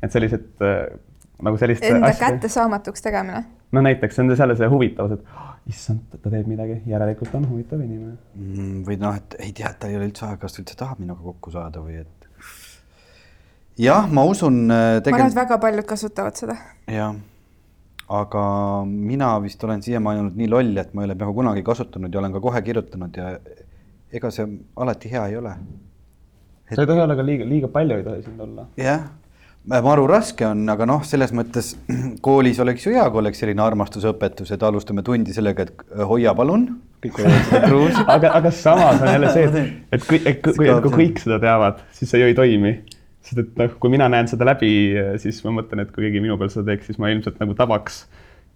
[0.03, 0.85] et sellised äh,
[1.43, 2.27] nagu sellist enda asja.
[2.27, 3.43] kättesaamatuks tegemine.
[3.71, 7.47] no näiteks see on jälle see huvitavus, et oh, issand, ta teeb midagi, järelikult on
[7.49, 8.83] huvitav inimene mm,.
[8.87, 11.01] või noh, et ei tea, et tal ei ole üldse aega, kas ta üldse tahab
[11.03, 12.29] minuga kokku saada või et.
[13.79, 15.11] jah, ma usun äh, tegelikult....
[15.11, 16.57] ma arvan, et väga paljud kasutavad seda.
[16.91, 17.19] jah,
[18.19, 18.45] aga
[18.89, 22.23] mina vist olen siiamaani olnud nii loll, et ma ei ole peaaegu kunagi kasutanud ja
[22.23, 23.35] olen ka kohe kirjutanud ja
[24.11, 25.88] ega see alati hea ei ole et....
[26.73, 28.67] sa ei tohi olla ka liiga, liiga palju ei tohi sind olla.
[28.77, 29.07] jah
[29.69, 31.73] maru raske on, aga noh, selles mõttes
[32.25, 36.33] koolis oleks ju hea, kui oleks selline armastusõpetus, et alustame tundi sellega, et äh, hoia
[36.37, 36.69] palun.
[38.15, 41.37] aga, aga samas on jälle see, et, et kui, et kui, et kui kõik seda
[41.39, 42.73] teavad, siis see ju ei toimi.
[43.23, 44.71] sest et noh, kui mina näen seda läbi,
[45.21, 48.01] siis ma mõtlen, et kui keegi minu peal seda teeks, siis ma ilmselt nagu tabaks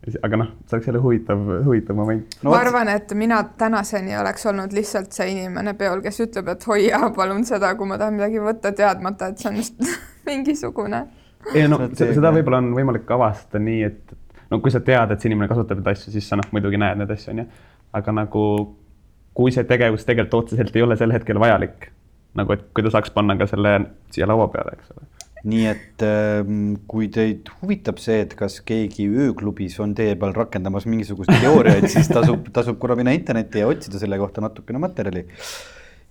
[0.04, 2.52] aga noh, see oleks jälle huvitav, huvitav moment no,.
[2.52, 7.00] ma arvan, et mina tänaseni oleks olnud lihtsalt see inimene peol, kes ütleb, et hoia
[7.16, 9.80] palun seda, kui ma tahan midagi võtta, teadmata, et see on just
[10.28, 11.06] mingisugune.
[11.54, 14.16] ei no seda võib-olla on võimalik avastada nii, et
[14.52, 17.00] no kui sa tead, et see inimene kasutab neid asju, siis sa noh, muidugi näed
[17.00, 17.48] neid asju, onju.
[18.00, 18.46] aga nagu
[19.34, 21.90] kui see tegevus tegelikult otseselt ei ole sel hetkel vajalik,
[22.38, 23.78] nagu et kui ta saaks panna ka selle
[24.12, 29.10] siia laua peale, eks ole nii et ähm, kui teid huvitab see, et kas keegi
[29.12, 34.00] ööklubis on teie peal rakendamas mingisuguseid teooriaid, siis tasub, tasub korra minna internetti ja otsida
[34.00, 35.26] selle kohta natukene materjali.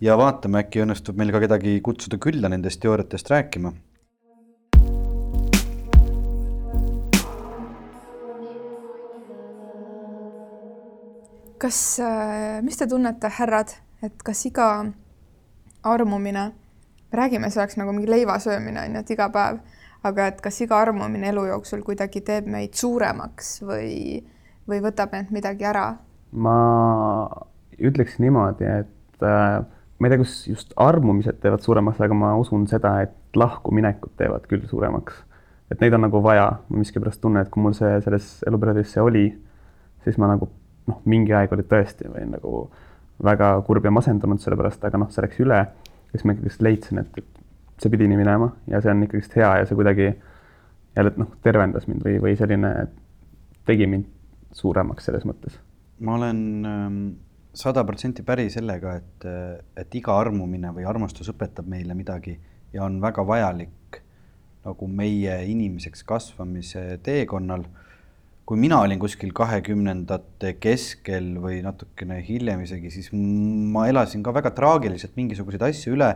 [0.05, 3.73] ja vaatame, äkki õnnestub meil ka kedagi kutsuda külla nendest teooriatest rääkima.
[11.63, 13.71] kas, äh, mis te tunnete, härrad,
[14.03, 14.67] et kas iga
[15.87, 16.51] armumine
[17.13, 19.61] me räägime, see oleks nagu mingi leiva söömine on ju, et iga päev,
[20.09, 24.23] aga et kas iga armumine elu jooksul kuidagi teeb meid suuremaks või,
[24.69, 25.87] või võtab meilt midagi ära?
[26.33, 26.57] ma
[27.77, 29.59] ütleks niimoodi, et äh,
[29.99, 34.49] ma ei tea, kas just armumised teevad suuremaks, aga ma usun seda, et lahkuminekud teevad
[34.49, 35.21] küll suuremaks.
[35.71, 39.05] et neid on nagu vaja, ma miskipärast tunnen, et kui mul see selles eluperioodis see
[39.05, 39.27] oli,
[40.05, 40.49] siis ma nagu
[40.89, 42.67] noh, mingi aeg oli tõesti või nagu
[43.23, 45.61] väga kurb ja masendunud selle pärast, aga noh, see läks üle
[46.13, 49.51] siis ma ikkagist leidsin, et, et see pidi nii minema ja see on ikkagist hea
[49.61, 50.13] ja see kuidagi
[50.97, 52.73] jälle noh, tervendas mind või, või selline
[53.69, 54.09] tegi mind
[54.53, 55.59] suuremaks selles mõttes.
[56.01, 56.99] ma olen ähm,
[57.55, 59.27] sada protsenti päri sellega, et,
[59.77, 62.39] et iga armumine või armastus õpetab meile midagi
[62.73, 64.03] ja on väga vajalik
[64.63, 67.65] nagu meie inimeseks kasvamise teekonnal.
[68.53, 74.51] Kui mina olin kuskil kahekümnendate keskel või natukene hiljem isegi, siis ma elasin ka väga
[74.53, 76.11] traagiliselt mingisuguseid asju üle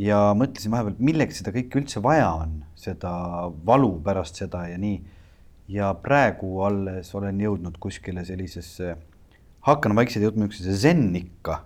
[0.00, 3.12] ja mõtlesin vahepeal, milleks seda kõike üldse vaja on, seda
[3.68, 5.02] valu pärast seda ja nii.
[5.68, 8.96] ja praegu alles olen jõudnud kuskile sellisesse,
[9.68, 11.60] hakkan vaikselt jõudma niisugusesse zen-ikka,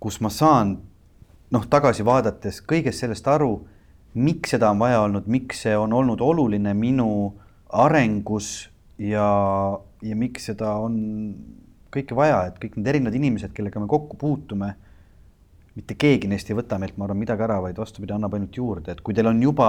[0.00, 0.78] kus ma saan
[1.52, 3.66] noh, tagasi vaadates kõigest sellest aru,
[4.16, 7.34] miks seda on vaja olnud, miks see on olnud oluline minu
[7.68, 9.28] arengus ja,
[10.02, 10.96] ja miks seda on
[11.94, 14.74] kõike vaja, et kõik need erinevad inimesed, kellega me kokku puutume
[15.74, 18.94] mitte keegi neist ei võta meilt, ma arvan, midagi ära, vaid vastupidi, annab ainult juurde,
[18.94, 19.68] et kui teil on juba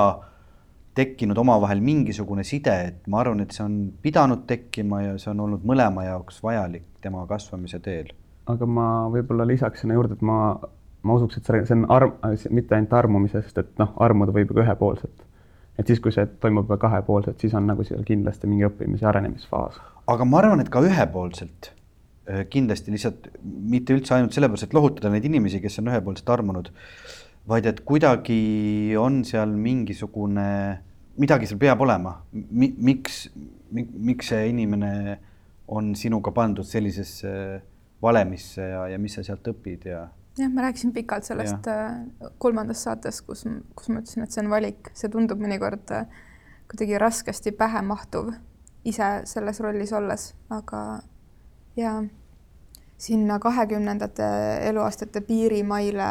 [0.96, 5.44] tekkinud omavahel mingisugune side, et ma arvan, et see on pidanud tekkima ja see on
[5.48, 8.14] olnud mõlema jaoks vajalik tema kasvamise teel.
[8.46, 10.54] aga ma võib-olla lisaks sinna juurde, et ma,
[11.02, 12.14] ma usuks, et see, on arm,
[12.54, 15.25] mitte ainult armumise, sest et noh, armuda võib ju ühepoolselt.
[15.80, 19.82] Et siis, kui see toimub kahepoolselt, siis on nagu seal kindlasti mingi õppimis- ja arenemisfaas.
[20.08, 21.72] aga ma arvan, et ka ühepoolselt
[22.30, 26.72] äh, kindlasti lihtsalt mitte üldse ainult sellepärast, et lohutada neid inimesi, kes on ühepoolselt armunud
[27.50, 30.48] vaid et kuidagi on seal mingisugune,
[31.22, 34.92] midagi seal peab olema Mi,, miks mi,, miks see inimene
[35.76, 37.32] on sinuga pandud sellisesse
[38.02, 40.06] valemisse ja, ja mis sa sealt õpid ja.
[40.38, 41.88] Jah, ma rääkisin pikalt sellest ja.
[41.88, 46.06] Äh, kolmandas saates, kus, kus ma ütlesin, et see on valik, see tundub mõnikord äh,
[46.72, 48.34] kuidagi raskesti pähe mahtuv
[48.86, 50.82] ise selles rollis olles, aga
[51.78, 51.98] ja
[52.98, 54.28] sinna kahekümnendate
[54.70, 56.10] eluaastate piirimaile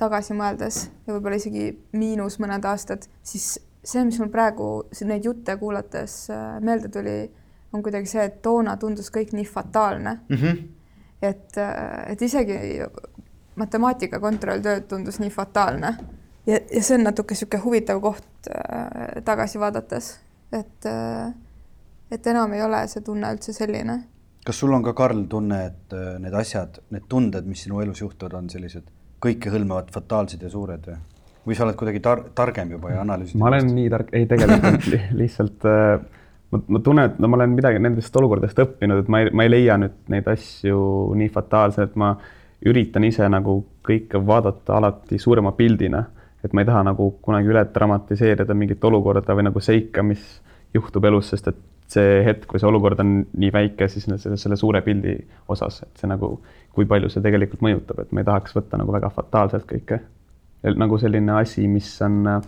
[0.00, 3.54] tagasi mõeldes ja võib-olla isegi miinus mõned aastad, siis
[3.84, 4.68] see, mis mul praegu
[5.06, 7.18] neid jutte kuulates äh, meelde tuli,
[7.74, 10.36] on kuidagi see, et toona tundus kõik nii fataalne mm.
[10.36, 10.58] -hmm.
[11.22, 11.58] et,
[12.12, 12.58] et isegi
[13.60, 15.94] matemaatika kontrolltööd tundus nii fataalne
[16.46, 20.14] ja, ja see on natuke niisugune huvitav koht äh, tagasi vaadates,
[20.52, 21.32] et äh,
[22.14, 24.00] et enam ei ole see tunne üldse selline.
[24.44, 28.02] kas sul on ka, Karl, tunne, et äh, need asjad, need tunded, mis sinu elus
[28.02, 28.90] juhtuvad, on sellised
[29.24, 31.00] kõikehõlmavad, fataalsed ja suured või?
[31.44, 33.38] või sa oled kuidagi tar-, targem juba ja analüüsid?
[33.40, 36.04] ma olen nii tark, ei tegelikult li, lihtsalt äh,
[36.52, 39.46] ma, ma tunnen, et no ma olen midagi nendest olukordadest õppinud, et ma ei, ma
[39.46, 40.78] ei leia nüüd neid asju
[41.20, 42.14] nii fataalselt, et ma
[42.64, 46.04] üritan ise nagu kõike vaadata alati suurema pildina,
[46.44, 50.24] et ma ei taha nagu kunagi üle dramatiseerida mingit olukorda või nagu seika, mis
[50.74, 51.62] juhtub elus, sest et
[51.94, 55.14] see hetk, kui see olukord on nii väike, siis selle, selle suure pildi
[55.52, 56.30] osas, et see nagu,
[56.74, 60.00] kui palju see tegelikult mõjutab, et me ei tahaks võtta nagu väga fataalselt kõike.
[60.64, 62.46] nagu selline asi, mis on äh,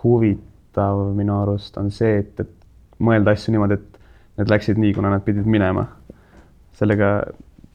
[0.00, 4.00] huvitav minu arust, on see, et, et mõelda asju niimoodi, et
[4.40, 5.86] need läksid nii, kuna nad pidid minema.
[6.74, 7.10] sellega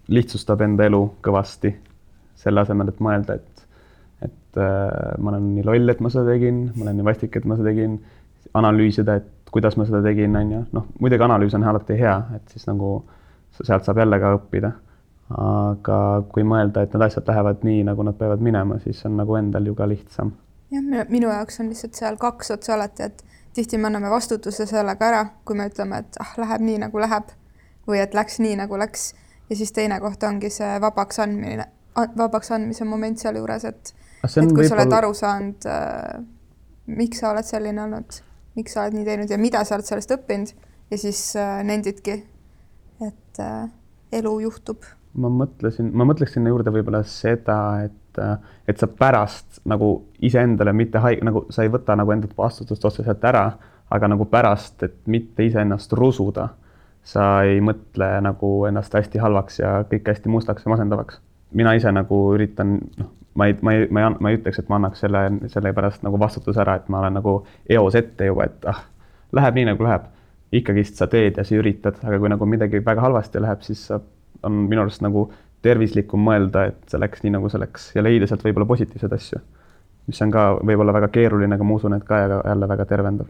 [0.10, 1.74] lihtsustab enda elu kõvasti,
[2.39, 3.66] selle asemel, et mõelda, et,
[4.26, 7.47] et äh, ma olen nii loll, et ma seda tegin, ma olen nii vastik, et
[7.49, 7.99] ma seda tegin,
[8.57, 12.53] analüüsida, et kuidas ma seda tegin, on ju, noh, muidugi analüüs on alati hea, et
[12.53, 12.99] siis nagu
[13.60, 14.76] sealt saab jälle ka õppida.
[15.30, 15.95] aga
[16.34, 19.68] kui mõelda, et need asjad lähevad nii, nagu nad peavad minema, siis on nagu endal
[19.70, 20.32] ju ka lihtsam.
[20.74, 25.07] jah, minu jaoks on lihtsalt seal kaks otsa alati, et tihti me anname vastutuse sellega
[25.07, 27.30] ära, kui me ütleme, et ah, läheb nii, nagu läheb
[27.88, 29.14] või et läks nii, nagu läks
[29.49, 33.93] ja siis teine koht ongi see vabaks andmine, vabaks andmise moment sealjuures, et
[34.25, 36.19] et kui sa oled aru saanud äh,,
[36.85, 38.19] miks sa oled selline olnud
[38.59, 40.53] miks sa oled nii teinud ja mida sa oled sellest õppinud
[40.89, 42.15] ja siis äh, nendidki,
[43.05, 43.67] et äh,
[44.19, 44.87] elu juhtub.
[45.19, 48.37] ma mõtlesin, ma mõtleks sinna juurde võib-olla seda, et, äh,
[48.69, 49.91] et sa pärast nagu
[50.25, 53.45] iseendale mitte haig-, nagu sa ei võta nagu endalt vastutust otseselt ära,
[53.89, 56.49] aga nagu pärast, et mitte iseennast rusuda,
[57.10, 61.20] sa ei mõtle nagu ennast hästi halvaks ja kõik hästi mustaks ja masendavaks.
[61.53, 64.70] mina ise nagu üritan, noh, ma ei, ma ei, ma ei, ma ei ütleks, et
[64.70, 67.36] ma annaks selle, selle pärast nagu vastutuse ära, et ma olen nagu
[67.70, 68.84] eos ette juba, et ah,
[69.34, 70.07] läheb nii, nagu läheb.
[70.49, 74.55] ikkagist sa teed ja sa üritad, aga kui nagu midagi väga halvasti läheb, siis on
[74.66, 75.28] minu arust nagu
[75.62, 79.41] tervislikum mõelda, et see läks nii, nagu see läks ja leida sealt võib-olla positiivseid asju.
[80.10, 83.30] mis on ka võib-olla väga keeruline, aga ma usun, et ka jälle väga tervendav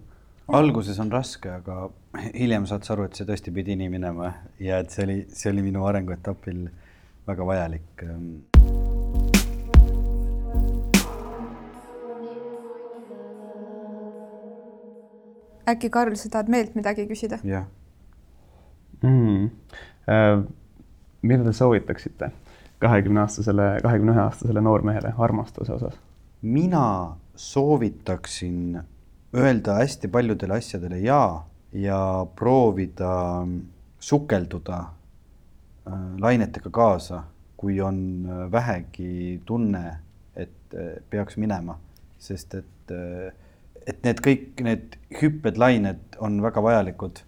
[0.49, 1.89] alguses on raske, aga
[2.33, 4.31] hiljem saad sa aru, et see tõesti pidi nii minema
[4.61, 6.63] ja et see oli, see oli minu arenguetapil
[7.29, 8.03] väga vajalik
[15.69, 17.41] äkki Karl, sa tahad meilt midagi küsida?
[17.45, 17.67] jah
[19.05, 19.49] mm..
[20.09, 20.41] Äh,
[21.21, 22.31] mida te soovitaksite
[22.81, 25.99] kahekümneaastasele, kahekümne ühe aastasele noormehele armastuse osas?
[26.41, 28.79] mina soovitaksin
[29.35, 33.45] öelda hästi paljudele asjadele ja ja proovida
[33.99, 37.23] sukelduda äh, lainetega kaasa,
[37.57, 39.99] kui on äh, vähegi tunne,
[40.35, 41.79] et äh, peaks minema,
[42.19, 42.65] sest et
[43.89, 47.19] et need kõik need hüpped, lained on väga vajalikud.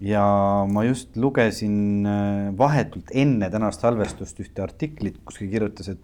[0.00, 0.22] ja
[0.68, 2.06] ma just lugesin
[2.58, 6.02] vahetult enne tänast salvestust ühte artiklit, kus ta kirjutas, et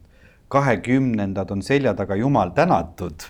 [0.49, 3.29] kahekümnendad on selja taga, jumal tänatud.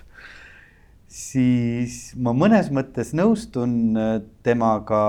[1.15, 4.15] Siis ma mõnes mõttes nõustun äh,
[4.47, 5.03] temaga,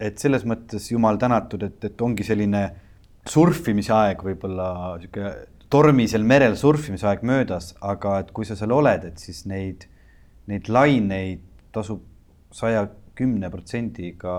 [0.00, 2.64] et selles mõttes jumal tänatud, et, et ongi selline
[3.28, 5.32] surfimise aeg võib-olla sihuke
[5.68, 9.88] tormisel merel surfimise aeg möödas, aga et kui sa seal oled, et siis neid
[10.48, 11.44] neid laineid
[11.74, 12.04] tasub
[12.54, 12.86] saja
[13.18, 14.34] kümne protsendiga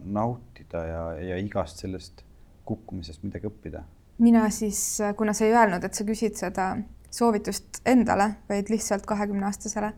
[0.00, 1.02] nautida ja,
[1.32, 2.22] ja igast sellest
[2.68, 3.82] kukkumisest midagi õppida.
[4.18, 6.70] mina siis, kuna sa ei öelnud, et sa küsid seda
[7.10, 9.92] soovitust endale, vaid lihtsalt kahekümne aastasele,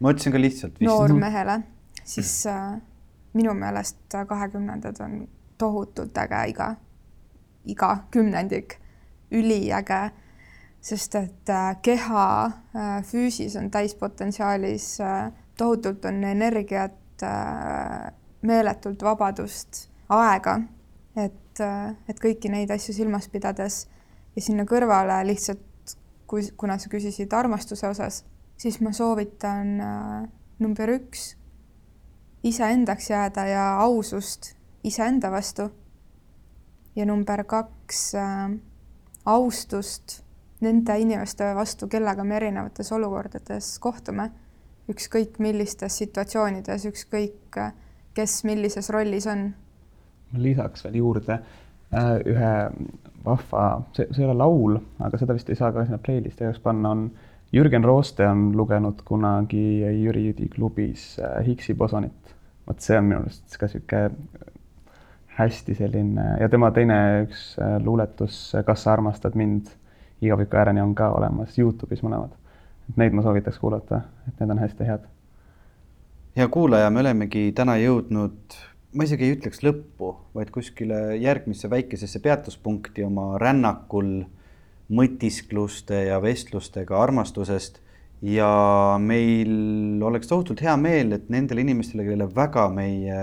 [0.00, 0.88] ma ütlesin ka lihtsalt vist.
[0.88, 1.60] noormehele,
[2.04, 2.78] siis äh,
[3.36, 5.28] minu meelest kahekümnendad on
[5.58, 6.70] tohutult äge iga,
[7.64, 8.78] iga kümnendik,
[9.30, 10.10] üliäge,
[10.80, 19.88] sest et äh, keha äh, füüsis on täispotentsiaalis äh,, tohutult on energiat äh,, meeletult vabadust,
[20.08, 20.56] aega,
[21.16, 23.84] et, äh, et kõiki neid asju silmas pidades
[24.36, 25.96] ja sinna kõrvale lihtsalt,
[26.30, 28.22] kui, kuna sa küsisid armastuse osas,
[28.60, 31.34] siis ma soovitan äh, number üks,
[32.44, 34.54] iseendaks jääda ja ausust
[34.84, 35.70] iseenda vastu.
[36.96, 38.50] ja number kaks äh,,
[39.24, 40.22] austust
[40.60, 44.30] nende inimeste vastu, kellega me erinevates olukordades kohtume,
[44.90, 47.72] ükskõik millistes situatsioonides, ükskõik äh,
[48.14, 49.50] kes millises rollis on.
[50.32, 51.40] ma lisaks veel juurde
[52.30, 52.50] ühe
[53.24, 53.62] vahva,
[53.96, 56.92] see, see ei ole laul, aga seda vist ei saa ka sinna playlist'i jaoks panna,
[56.94, 57.08] on
[57.52, 62.34] Jürgen Rooste on lugenud kunagi Jüri klubis äh, Higsi bosonit.
[62.66, 64.10] vot see on minu arust ka sihuke
[65.38, 69.72] hästi selline ja tema teine üks äh, luuletus Kas sa armastad mind
[70.22, 72.36] igaviku ääreni on ka olemas Youtube'is mõlemad.
[72.90, 75.06] et neid ma soovitaks kuulata, et need on hästi head.
[76.36, 78.60] hea kuulaja, me olemegi täna jõudnud
[78.94, 84.24] ma isegi ei ütleks lõppu, vaid kuskile järgmisse väikesesse peatuspunkti oma rännakul
[84.90, 87.80] mõtiskluste ja vestlustega armastusest.
[88.20, 93.20] ja meil oleks tohutult hea meel, et nendele inimestele, kellele väga meie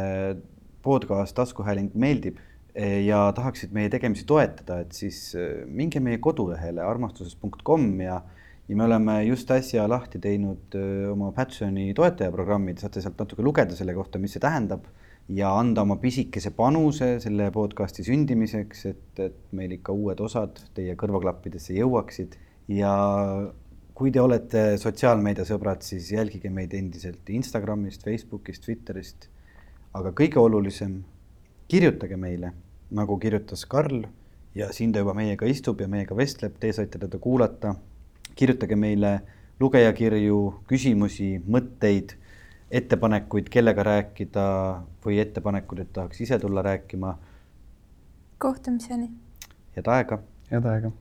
[0.81, 2.39] podcast taskuhääling meeldib
[2.73, 8.21] eh, ja tahaksid meie tegemisi toetada, et siis eh, minge meie kodulehele armastuses.com ja
[8.67, 13.45] ja me oleme just äsja lahti teinud eh, oma Patroni toetajaprogrammi, te saate sealt natuke
[13.45, 14.89] lugeda selle kohta, mis see tähendab
[15.27, 20.95] ja anda oma pisikese panuse selle podcasti sündimiseks, et, et meil ikka uued osad teie
[20.99, 22.37] kõrvaklappidesse jõuaksid
[22.71, 22.93] ja
[23.97, 29.27] kui te olete sotsiaalmeediasõbrad, siis jälgige meid endiselt Instagramist, Facebookist, Twitterist.
[29.97, 30.99] aga kõige olulisem,
[31.67, 32.51] kirjutage meile,
[32.93, 34.03] nagu kirjutas Karl
[34.55, 37.75] ja siin ta juba meiega istub ja meiega vestleb, te saite teda kuulata.
[38.35, 39.21] kirjutage meile
[39.59, 42.13] lugejakirju, küsimusi, mõtteid
[42.71, 44.45] ettepanekuid, kellega rääkida
[45.05, 47.17] või ettepanekud, et tahaks ise tulla rääkima.
[48.37, 49.11] kohtumiseni.
[49.75, 50.19] head aega.
[50.51, 50.91] head aega